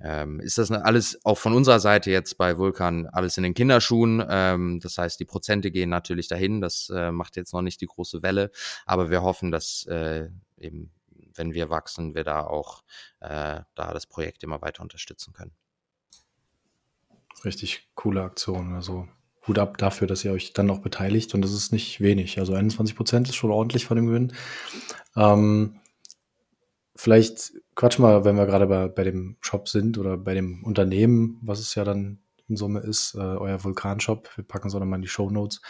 [0.00, 4.24] ähm, ist das alles auch von unserer Seite jetzt bei Vulkan alles in den Kinderschuhen.
[4.28, 6.60] Ähm, das heißt, die Prozente gehen natürlich dahin.
[6.60, 8.52] Das äh, macht jetzt noch nicht die große Welle.
[8.86, 10.90] Aber wir hoffen, dass äh, äh, eben,
[11.34, 12.84] wenn wir wachsen, wir da auch
[13.20, 15.52] äh, da das Projekt immer weiter unterstützen können.
[17.44, 18.74] Richtig coole Aktion.
[18.74, 19.08] Also
[19.46, 22.38] Hut ab dafür, dass ihr euch dann noch beteiligt und das ist nicht wenig.
[22.38, 24.32] Also 21 Prozent ist schon ordentlich von dem Gewinn.
[25.16, 25.80] Ähm,
[26.96, 31.38] vielleicht quatsch mal, wenn wir gerade bei, bei dem Shop sind oder bei dem Unternehmen,
[31.42, 32.20] was es ja dann
[32.54, 34.30] in Summe ist, äh, euer Vulkan-Shop.
[34.36, 35.60] Wir packen es auch nochmal in die Show Notes.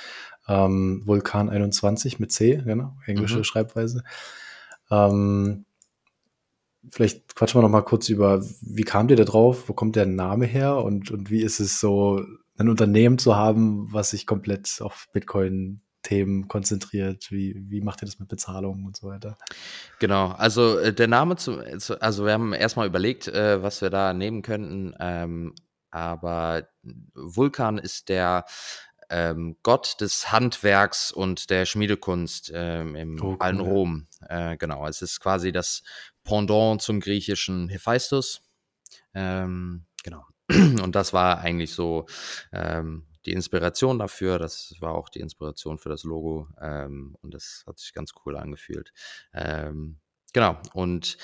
[0.46, 3.44] Ähm, Vulkan 21 mit C, genau, englische mhm.
[3.44, 4.04] Schreibweise.
[4.90, 5.64] Ähm,
[6.90, 9.68] vielleicht quatschen wir noch mal kurz über, wie kamt ihr da drauf?
[9.68, 10.76] Wo kommt der Name her?
[10.76, 12.22] Und, und wie ist es so,
[12.56, 17.30] ein Unternehmen zu haben, was sich komplett auf Bitcoin Themen konzentriert?
[17.30, 19.36] Wie, wie macht ihr das mit Bezahlung und so weiter?
[19.98, 21.58] Genau, also äh, der Name zu,
[22.00, 24.94] also wir haben erstmal überlegt, äh, was wir da nehmen könnten.
[25.00, 25.54] Ähm,
[25.94, 26.68] aber
[27.14, 28.46] Vulkan ist der
[29.10, 33.36] ähm, Gott des Handwerks und der Schmiedekunst ähm, im oh, cool.
[33.38, 34.08] alten Rom.
[34.28, 35.84] Äh, genau, es ist quasi das
[36.24, 38.42] Pendant zum griechischen Hephaistos.
[39.14, 40.24] Ähm, genau.
[40.48, 42.06] Und das war eigentlich so
[42.52, 44.38] ähm, die Inspiration dafür.
[44.38, 46.48] Das war auch die Inspiration für das Logo.
[46.60, 48.92] Ähm, und das hat sich ganz cool angefühlt.
[49.32, 50.00] Ähm,
[50.32, 50.58] genau.
[50.74, 51.16] Und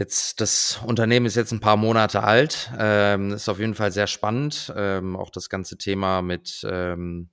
[0.00, 4.06] Jetzt, das Unternehmen ist jetzt ein paar Monate alt, ähm, ist auf jeden Fall sehr
[4.06, 4.72] spannend.
[4.74, 7.28] Ähm, auch das ganze Thema mit ähm,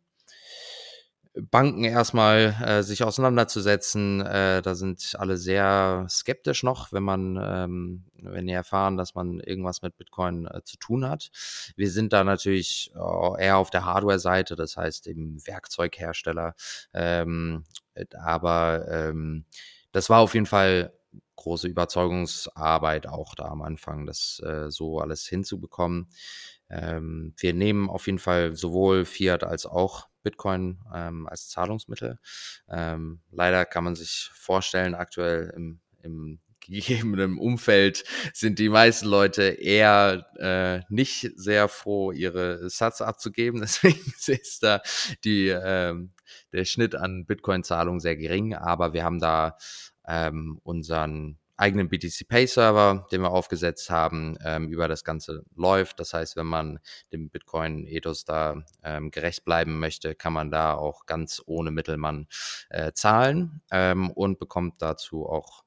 [1.34, 4.20] Banken erstmal äh, sich auseinanderzusetzen.
[4.20, 9.40] Äh, da sind alle sehr skeptisch noch, wenn man, ähm, wenn die erfahren, dass man
[9.40, 11.30] irgendwas mit Bitcoin äh, zu tun hat.
[11.78, 16.54] Wir sind da natürlich eher auf der Hardware-Seite, das heißt eben Werkzeughersteller.
[16.94, 17.64] Ähm,
[18.12, 19.46] aber ähm,
[19.94, 20.92] das war auf jeden Fall
[21.38, 26.10] große Überzeugungsarbeit auch da am Anfang, das äh, so alles hinzubekommen.
[26.70, 32.20] Ähm, wir nehmen auf jeden Fall sowohl Fiat als auch Bitcoin ähm, als Zahlungsmittel.
[32.70, 39.44] Ähm, leider kann man sich vorstellen, aktuell im, im gegebenen Umfeld sind die meisten Leute
[39.44, 43.62] eher äh, nicht sehr froh, ihre Satz abzugeben.
[43.62, 44.82] Deswegen ist da
[45.24, 46.12] die, ähm,
[46.52, 48.54] der Schnitt an Bitcoin-Zahlungen sehr gering.
[48.54, 49.58] Aber wir haben da
[50.08, 56.00] ähm, unseren eigenen BTC Pay Server, den wir aufgesetzt haben, ähm, über das Ganze läuft.
[56.00, 56.80] Das heißt, wenn man
[57.12, 62.28] dem Bitcoin Ethos da ähm, gerecht bleiben möchte, kann man da auch ganz ohne Mittelmann
[62.70, 65.64] äh, zahlen ähm, und bekommt dazu auch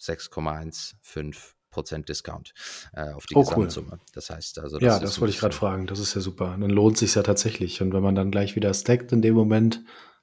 [0.00, 2.52] 6,15 Prozent Discount
[2.92, 3.92] äh, auf die oh, Gesamtsumme.
[3.92, 4.00] Cool.
[4.12, 5.86] Das heißt also, das ja, das wollte ich gerade fragen.
[5.86, 6.54] Das ist ja super.
[6.60, 7.80] Dann lohnt sich ja tatsächlich.
[7.80, 9.82] Und wenn man dann gleich wieder stackt in dem Moment,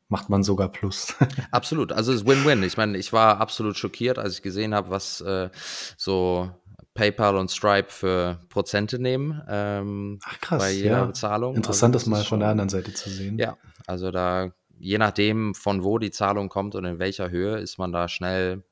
[0.10, 1.16] macht man sogar Plus.
[1.52, 2.64] absolut, also es ist Win-Win.
[2.64, 5.50] Ich meine, ich war absolut schockiert, als ich gesehen habe, was äh,
[5.98, 6.52] so
[6.96, 11.06] PayPal und Stripe für Prozente nehmen ähm, Ach, krass, bei jeder ja.
[11.06, 11.56] Bezahlung.
[11.56, 13.38] Interessant, also, das mal von der anderen Seite zu sehen.
[13.38, 17.78] Ja, also da, je nachdem, von wo die Zahlung kommt und in welcher Höhe, ist
[17.78, 18.64] man da schnell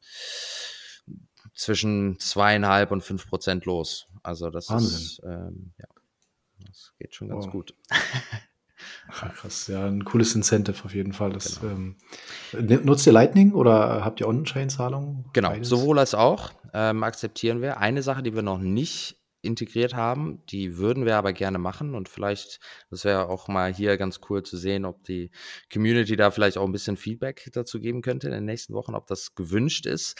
[1.54, 4.08] zwischen zweieinhalb und fünf Prozent los.
[4.24, 4.98] Also das Wahnsinn.
[4.98, 5.88] ist, ähm, ja,
[6.66, 7.52] das geht schon ganz oh.
[7.52, 7.76] gut.
[9.10, 11.32] Ach, krass, ja, ein cooles Incentive auf jeden Fall.
[11.32, 11.74] Das, genau.
[11.74, 15.26] ähm, nutzt ihr Lightning oder habt ihr On-Chain-Zahlungen?
[15.34, 15.70] Genau, Beides?
[15.70, 17.78] sowohl als auch ähm, akzeptieren wir.
[17.80, 22.10] Eine Sache, die wir noch nicht integriert haben, die würden wir aber gerne machen und
[22.10, 25.32] vielleicht, das wäre auch mal hier ganz cool zu sehen, ob die
[25.72, 29.08] Community da vielleicht auch ein bisschen Feedback dazu geben könnte in den nächsten Wochen, ob
[29.08, 30.20] das gewünscht ist.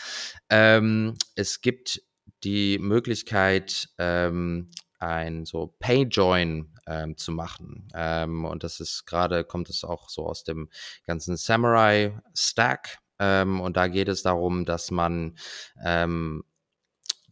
[0.50, 2.02] Ähm, es gibt
[2.44, 4.70] die Möglichkeit, ähm,
[5.00, 7.88] ein so Pay-Join ähm, zu machen.
[7.94, 10.70] Ähm, und das ist gerade, kommt es auch so aus dem
[11.06, 13.00] ganzen Samurai-Stack.
[13.20, 15.38] Ähm, und da geht es darum, dass man
[15.84, 16.44] ähm,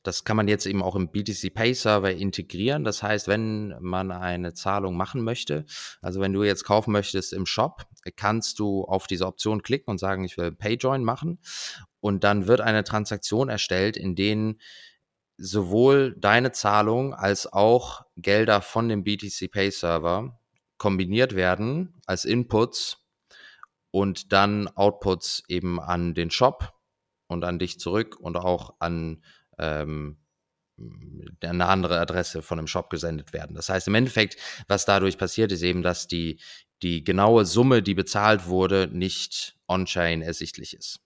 [0.06, 2.84] das kann man jetzt eben auch im BTC Pay Server integrieren.
[2.84, 5.66] Das heißt, wenn man eine Zahlung machen möchte,
[6.02, 9.98] also wenn du jetzt kaufen möchtest im Shop, kannst du auf diese Option klicken und
[9.98, 11.40] sagen, ich will PayJoin machen.
[12.00, 14.60] Und dann wird eine Transaktion erstellt, in denen
[15.38, 20.40] sowohl deine Zahlung als auch Gelder von dem BTC Pay Server
[20.78, 23.06] kombiniert werden als Inputs
[23.92, 26.74] und dann Outputs eben an den Shop
[27.28, 29.24] und an dich zurück und auch an
[29.58, 30.18] ähm,
[31.42, 33.56] eine andere Adresse von einem Shop gesendet werden.
[33.56, 36.42] Das heißt, im Endeffekt, was dadurch passiert, ist eben, dass die,
[36.82, 41.00] die genaue Summe, die bezahlt wurde, nicht on-chain ersichtlich ist.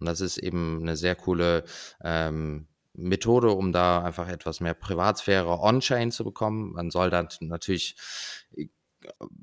[0.00, 1.64] Und das ist eben eine sehr coole
[2.02, 2.66] ähm,
[2.98, 6.72] Methode, um da einfach etwas mehr Privatsphäre on-chain zu bekommen.
[6.72, 7.96] Man soll dann natürlich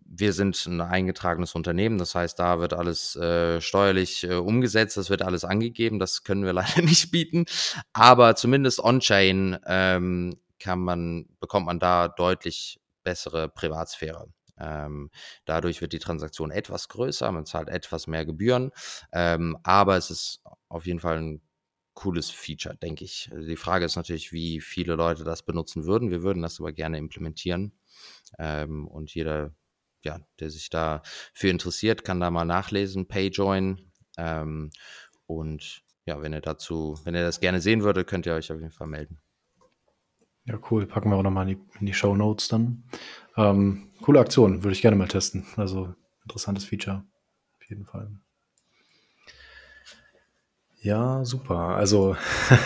[0.06, 5.10] wir sind ein eingetragenes Unternehmen, das heißt, da wird alles äh, steuerlich äh, umgesetzt, das
[5.10, 7.46] wird alles angegeben, das können wir leider nicht bieten,
[7.94, 14.28] aber zumindest on-chain ähm, kann man, bekommt man da deutlich bessere Privatsphäre.
[14.58, 15.10] Ähm,
[15.44, 18.72] dadurch wird die Transaktion etwas größer, man zahlt etwas mehr Gebühren,
[19.12, 21.42] ähm, aber es ist auf jeden Fall ein
[21.96, 23.32] cooles Feature, denke ich.
[23.34, 26.12] Die Frage ist natürlich, wie viele Leute das benutzen würden.
[26.12, 27.74] Wir würden das aber gerne implementieren.
[28.38, 29.56] Ähm, und jeder,
[30.04, 33.92] ja, der sich dafür interessiert, kann da mal nachlesen, PayJoin.
[34.18, 34.72] Ähm,
[35.26, 38.60] und ja, wenn ihr dazu, wenn ihr das gerne sehen würdet, könnt ihr euch auf
[38.60, 39.20] jeden Fall melden.
[40.46, 40.86] Ja, cool.
[40.86, 42.84] Packen wir auch nochmal in die, in die Show Notes dann.
[43.36, 45.46] Ähm, coole Aktion, würde ich gerne mal testen.
[45.56, 47.04] Also interessantes Feature.
[47.56, 48.12] Auf jeden Fall.
[50.86, 51.76] Ja, super.
[51.76, 52.16] Also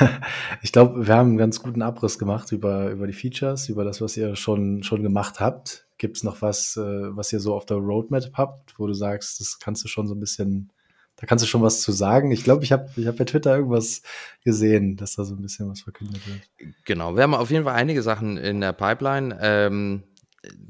[0.61, 4.01] ich glaube, wir haben einen ganz guten Abriss gemacht über, über die Features, über das,
[4.01, 5.87] was ihr schon, schon gemacht habt.
[5.97, 9.39] Gibt es noch was, äh, was ihr so auf der Roadmap habt, wo du sagst,
[9.39, 10.69] das kannst du schon so ein bisschen,
[11.15, 12.31] da kannst du schon was zu sagen?
[12.31, 14.01] Ich glaube, ich habe ich hab bei Twitter irgendwas
[14.43, 16.75] gesehen, dass da so ein bisschen was verkündet wird.
[16.83, 19.37] Genau, wir haben auf jeden Fall einige Sachen in der Pipeline.
[19.41, 20.03] Ähm,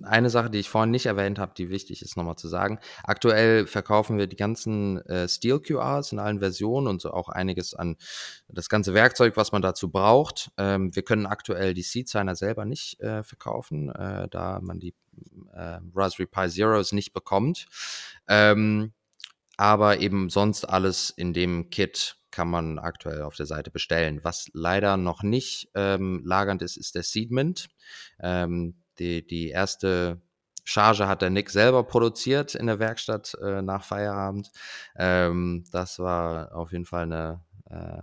[0.03, 2.79] eine Sache, die ich vorhin nicht erwähnt habe, die wichtig ist nochmal zu sagen.
[3.03, 7.73] Aktuell verkaufen wir die ganzen äh, Steel QRs in allen Versionen und so auch einiges
[7.73, 7.97] an
[8.47, 10.51] das ganze Werkzeug, was man dazu braucht.
[10.57, 14.93] Ähm, wir können aktuell die Seed Signer selber nicht äh, verkaufen, äh, da man die
[15.53, 17.67] äh, Raspberry Pi Zeros nicht bekommt.
[18.27, 18.93] Ähm,
[19.57, 24.19] aber eben sonst alles in dem Kit kann man aktuell auf der Seite bestellen.
[24.23, 27.67] Was leider noch nicht ähm, lagernd ist, ist der Seedmint.
[28.21, 30.21] Ähm, die, die erste
[30.63, 34.51] Charge hat der Nick selber produziert in der Werkstatt äh, nach Feierabend.
[34.95, 38.01] Ähm, das war auf jeden Fall eine äh,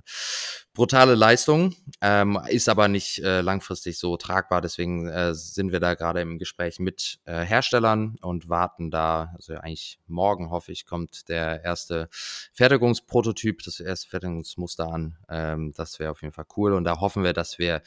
[0.74, 4.60] brutale Leistung, ähm, ist aber nicht äh, langfristig so tragbar.
[4.60, 9.54] Deswegen äh, sind wir da gerade im Gespräch mit äh, Herstellern und warten da, also
[9.54, 12.08] eigentlich morgen hoffe ich, kommt der erste
[12.52, 15.16] Fertigungsprototyp, das erste Fertigungsmuster an.
[15.28, 17.82] Ähm, das wäre auf jeden Fall cool und da hoffen wir, dass wir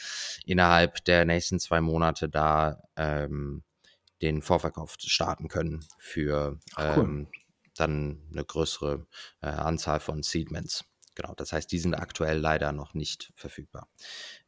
[0.46, 3.64] innerhalb der nächsten zwei Monate da ähm,
[4.22, 6.84] den Vorverkauf starten können für cool.
[6.84, 7.28] ähm,
[7.76, 9.06] dann eine größere
[9.42, 10.86] äh, Anzahl von Seedments.
[11.20, 13.90] Genau, das heißt, die sind aktuell leider noch nicht verfügbar.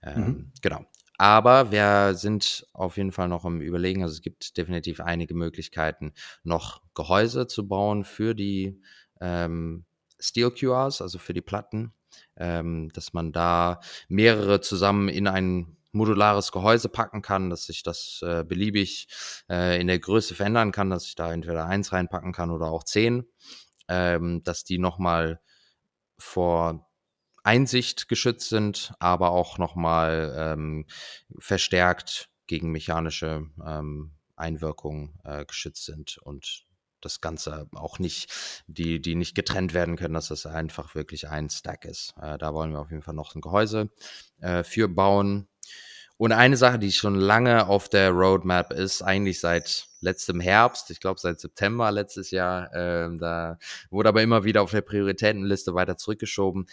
[0.02, 0.52] Ähm, mhm.
[0.62, 0.86] Genau.
[1.18, 4.04] Aber wir sind auf jeden Fall noch im Überlegen.
[4.04, 6.14] Also es gibt definitiv einige Möglichkeiten,
[6.44, 8.80] noch Gehäuse zu bauen für die
[9.20, 9.84] ähm,
[10.18, 11.92] Steel QRs, also für die Platten,
[12.38, 18.24] ähm, dass man da mehrere zusammen in ein modulares Gehäuse packen kann, dass sich das
[18.26, 19.10] äh, beliebig
[19.50, 22.86] äh, in der Größe verändern kann, dass ich da entweder eins reinpacken kann oder auch
[22.86, 23.26] zehn,
[23.90, 25.42] ähm, dass die nochmal
[26.22, 26.88] vor
[27.44, 30.86] Einsicht geschützt sind, aber auch nochmal ähm,
[31.40, 36.66] verstärkt gegen mechanische ähm, Einwirkungen äh, geschützt sind und
[37.02, 41.50] das Ganze auch nicht, die, die nicht getrennt werden können, dass das einfach wirklich ein
[41.50, 42.14] Stack ist.
[42.22, 43.90] Äh, da wollen wir auf jeden Fall noch ein Gehäuse
[44.40, 45.48] äh, für bauen.
[46.22, 51.00] Und eine Sache, die schon lange auf der Roadmap ist, eigentlich seit letztem Herbst, ich
[51.00, 53.58] glaube seit September letztes Jahr, äh, da
[53.90, 56.68] wurde aber immer wieder auf der Prioritätenliste weiter zurückgeschoben,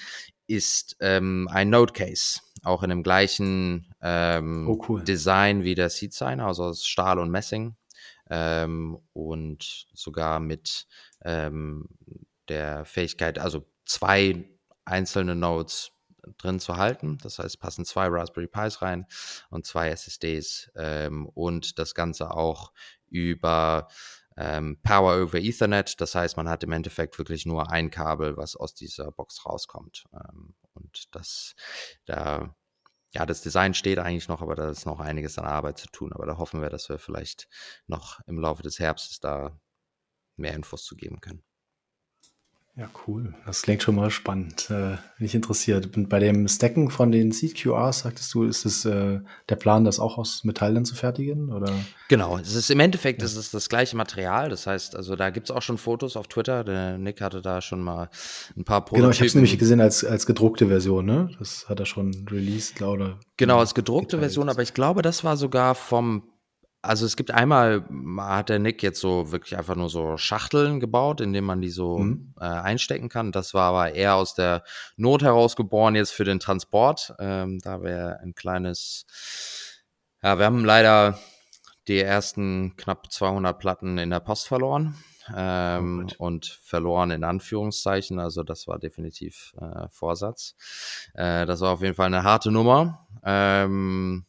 [0.48, 2.40] ist ähm, ein Node Case.
[2.62, 5.02] Auch in dem gleichen ähm, oh, cool.
[5.02, 7.74] Design wie der Seed Signer, also aus Stahl und Messing.
[8.28, 10.86] Ähm, und sogar mit
[11.24, 11.86] ähm,
[12.50, 14.44] der Fähigkeit, also zwei
[14.84, 15.92] einzelne Nodes
[16.38, 17.18] drin zu halten.
[17.22, 19.06] Das heißt, passen zwei Raspberry Pis rein
[19.50, 22.72] und zwei SSDs ähm, und das Ganze auch
[23.06, 23.88] über
[24.36, 26.00] ähm, Power over Ethernet.
[26.00, 30.04] Das heißt, man hat im Endeffekt wirklich nur ein Kabel, was aus dieser Box rauskommt.
[30.12, 31.54] Ähm, und das,
[32.04, 32.54] da
[33.12, 36.12] ja, das Design steht eigentlich noch, aber da ist noch einiges an Arbeit zu tun.
[36.12, 37.48] Aber da hoffen wir, dass wir vielleicht
[37.86, 39.58] noch im Laufe des Herbstes da
[40.36, 41.42] mehr Infos zu geben können.
[42.78, 43.34] Ja, cool.
[43.44, 44.70] Das klingt schon mal spannend.
[44.70, 45.96] Äh, bin ich interessiert.
[45.96, 49.18] Und bei dem Stacken von den Seed QRs, sagtest du, ist es äh,
[49.48, 51.52] der Plan, das auch aus Metall dann zu fertigen?
[51.52, 51.72] Oder?
[52.06, 53.26] Genau, es ist im Endeffekt ja.
[53.26, 54.48] ist es das gleiche Material.
[54.48, 56.62] Das heißt, also da gibt es auch schon Fotos auf Twitter.
[56.62, 58.10] Der Nick hatte da schon mal
[58.56, 59.00] ein paar Prototypen.
[59.00, 61.30] Genau, ich habe es nämlich gesehen als, als gedruckte Version, ne?
[61.40, 63.26] Das hat er schon released, glaube ich.
[63.38, 64.20] Genau, als gedruckte.
[64.20, 66.22] Version, aber ich glaube, das war sogar vom
[66.80, 67.84] also es gibt einmal,
[68.18, 71.70] hat der Nick jetzt so wirklich einfach nur so Schachteln gebaut, in denen man die
[71.70, 72.34] so mhm.
[72.40, 73.32] äh, einstecken kann.
[73.32, 74.62] Das war aber eher aus der
[74.96, 77.14] Not heraus geboren jetzt für den Transport.
[77.18, 79.06] Ähm, da wäre ein kleines,
[80.22, 81.18] ja, wir haben leider
[81.88, 84.94] die ersten knapp 200 Platten in der Post verloren.
[85.36, 88.18] Ähm, oh und verloren in Anführungszeichen.
[88.18, 90.54] Also das war definitiv äh, Vorsatz.
[91.14, 93.06] Äh, das war auf jeden Fall eine harte Nummer.
[93.22, 94.24] Ähm,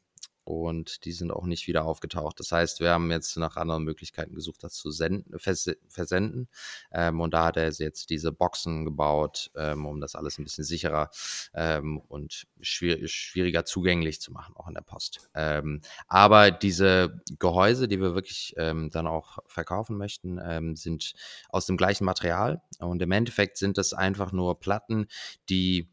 [0.50, 2.40] und die sind auch nicht wieder aufgetaucht.
[2.40, 6.48] Das heißt, wir haben jetzt nach anderen Möglichkeiten gesucht, das zu senden, vers versenden.
[6.92, 10.64] Ähm, und da hat er jetzt diese Boxen gebaut, ähm, um das alles ein bisschen
[10.64, 11.12] sicherer
[11.54, 15.30] ähm, und schwier schwieriger zugänglich zu machen, auch in der Post.
[15.36, 21.14] Ähm, aber diese Gehäuse, die wir wirklich ähm, dann auch verkaufen möchten, ähm, sind
[21.50, 22.64] aus dem gleichen Material.
[22.80, 25.06] Und im Endeffekt sind das einfach nur Platten,
[25.48, 25.92] die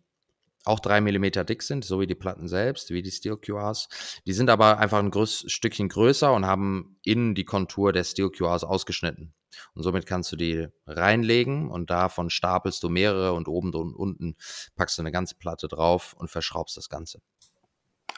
[0.66, 4.20] auch drei Millimeter dick sind, so wie die Platten selbst, wie die Steel QRs.
[4.26, 8.30] Die sind aber einfach ein größ Stückchen größer und haben innen die Kontur der Steel
[8.30, 9.32] QRs ausgeschnitten.
[9.74, 14.36] Und somit kannst du die reinlegen und davon stapelst du mehrere und oben und unten
[14.74, 17.20] packst du eine ganze Platte drauf und verschraubst das Ganze.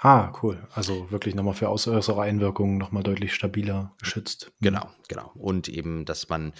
[0.01, 0.67] Ah, cool.
[0.73, 4.53] Also wirklich nochmal für äußere Einwirkungen nochmal deutlich stabiler geschützt.
[4.61, 5.33] Genau, genau.
[5.35, 6.53] Und eben, dass man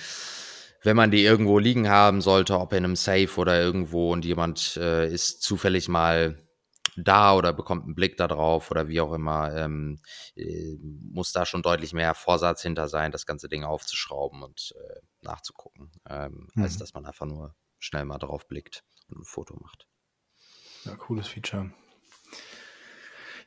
[0.83, 4.77] wenn man die irgendwo liegen haben sollte, ob in einem Safe oder irgendwo und jemand
[4.77, 6.39] äh, ist zufällig mal
[6.97, 10.01] da oder bekommt einen Blick darauf oder wie auch immer, ähm,
[10.35, 15.01] äh, muss da schon deutlich mehr Vorsatz hinter sein, das ganze Ding aufzuschrauben und äh,
[15.23, 16.63] nachzugucken, ähm, mhm.
[16.63, 19.87] als dass man einfach nur schnell mal drauf blickt und ein Foto macht.
[20.85, 21.71] Ja, cooles Feature.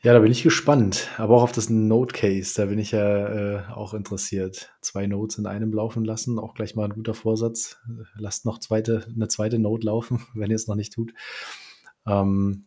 [0.04, 1.10] Ja, da bin ich gespannt.
[1.18, 4.74] Aber auch auf das Note-Case, da bin ich ja äh, auch interessiert.
[4.82, 7.78] Zwei Notes in einem laufen lassen, auch gleich mal ein guter Vorsatz.
[8.16, 11.14] Lasst noch zweite, eine zweite Note laufen, wenn ihr es noch nicht tut.
[12.08, 12.66] Ähm,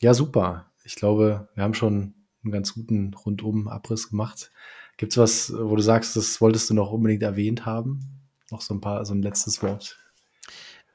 [0.00, 0.66] ja, super.
[0.84, 2.14] Ich glaube, wir haben schon
[2.44, 4.50] einen ganz guten Rundum-Abriss gemacht.
[4.98, 8.00] Gibt es was, wo du sagst, das wolltest du noch unbedingt erwähnt haben?
[8.50, 9.98] Noch so ein paar, so ein letztes Wort.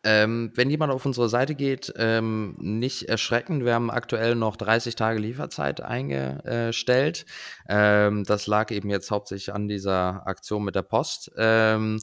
[0.04, 3.64] Ähm, wenn jemand auf unsere Seite geht, ähm, nicht erschrecken.
[3.64, 7.26] Wir haben aktuell noch 30 Tage Lieferzeit eingestellt.
[7.70, 11.32] Ähm, das lag eben jetzt hauptsächlich an dieser Aktion mit der Post.
[11.38, 12.02] Ähm,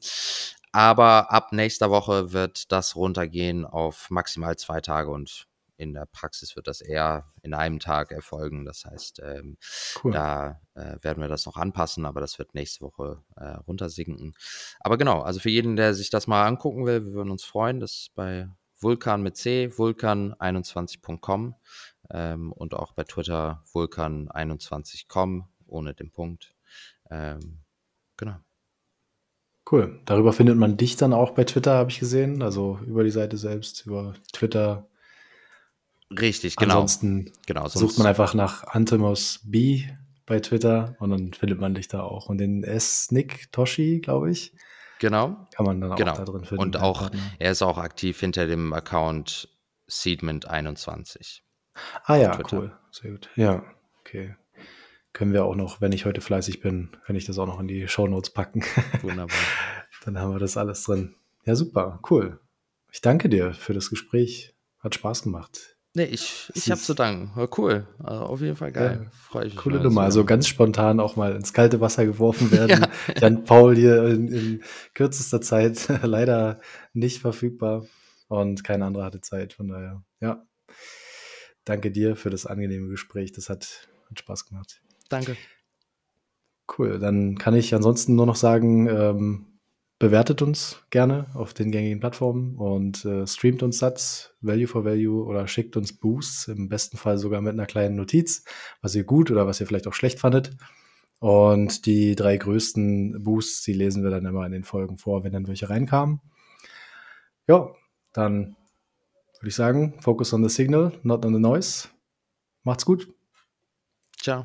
[0.73, 5.50] aber ab nächster Woche wird das runtergehen auf maximal zwei Tage und
[5.81, 8.67] in der Praxis wird das eher in einem Tag erfolgen.
[8.67, 9.57] Das heißt, ähm,
[10.05, 10.13] cool.
[10.13, 14.35] da äh, werden wir das noch anpassen, aber das wird nächste Woche äh, runtersinken.
[14.81, 17.81] Aber genau, also für jeden, der sich das mal angucken will, wir würden uns freuen.
[17.81, 21.55] Das ist bei Vulkan mit C, vulkan21.com
[22.11, 26.55] ähm, und auch bei Twitter vulkan21.com ohne den Punkt.
[27.11, 27.61] Ähm,
[28.19, 28.37] genau.
[29.71, 30.01] Cool.
[30.05, 32.43] Darüber findet man dich dann auch bei Twitter, habe ich gesehen.
[32.43, 34.91] Also über die Seite selbst, über Twitter,
[36.19, 36.75] Richtig, genau.
[36.75, 39.85] Ansonsten genau, sucht man einfach nach Antimos B
[40.27, 42.29] bei Twitter und dann findet man dich da auch.
[42.29, 44.53] Und den S-Nick Toshi, glaube ich.
[44.99, 45.47] Genau.
[45.55, 46.13] Kann man dann genau.
[46.13, 46.63] auch da drin finden.
[46.63, 49.49] Und auch, er ist auch aktiv hinter dem Account
[49.89, 51.41] Seedment21.
[52.05, 52.77] Ah ja, cool.
[52.91, 53.31] Sehr gut.
[53.37, 53.65] Ja,
[54.01, 54.37] okay.
[55.13, 57.67] Können wir auch noch, wenn ich heute fleißig bin, kann ich das auch noch in
[57.67, 58.63] die Show Notes packen.
[59.03, 59.37] Wunderbar.
[60.05, 61.17] dann haben wir das alles drin.
[61.45, 62.41] Ja, super, cool.
[62.93, 64.55] Ich danke dir für das Gespräch.
[64.81, 65.77] Hat Spaß gemacht.
[65.93, 67.33] Nee, ich, ich habe zu danken.
[67.35, 67.89] War cool.
[67.99, 69.01] Also auf jeden Fall geil.
[69.03, 69.63] Ja, Freue ich mich.
[69.63, 70.03] Coole Nummer.
[70.03, 72.87] Also ganz spontan auch mal ins kalte Wasser geworfen werden.
[73.09, 73.15] ja.
[73.21, 74.63] Jan Paul hier in, in,
[74.95, 76.61] kürzester Zeit leider
[76.93, 77.87] nicht verfügbar
[78.29, 79.53] und kein anderer hatte Zeit.
[79.53, 80.47] Von daher, ja.
[81.65, 83.33] Danke dir für das angenehme Gespräch.
[83.33, 84.81] Das hat, hat Spaß gemacht.
[85.09, 85.37] Danke.
[86.79, 87.01] Cool.
[87.01, 89.47] Dann kann ich ansonsten nur noch sagen, ähm,
[90.01, 95.25] bewertet uns gerne auf den gängigen Plattformen und äh, streamt uns Satz, Value for Value
[95.25, 98.45] oder schickt uns Boosts, im besten Fall sogar mit einer kleinen Notiz,
[98.81, 100.57] was ihr gut oder was ihr vielleicht auch schlecht fandet.
[101.21, 105.35] Und die drei größten Boosts, die lesen wir dann immer in den Folgen vor, wenn
[105.35, 106.21] dann welche reinkamen.
[107.47, 107.75] Ja,
[108.15, 108.57] dann
[109.39, 111.89] würde ich sagen, focus on the signal, not on the noise.
[112.65, 113.13] Macht's gut.
[114.17, 114.45] Ciao.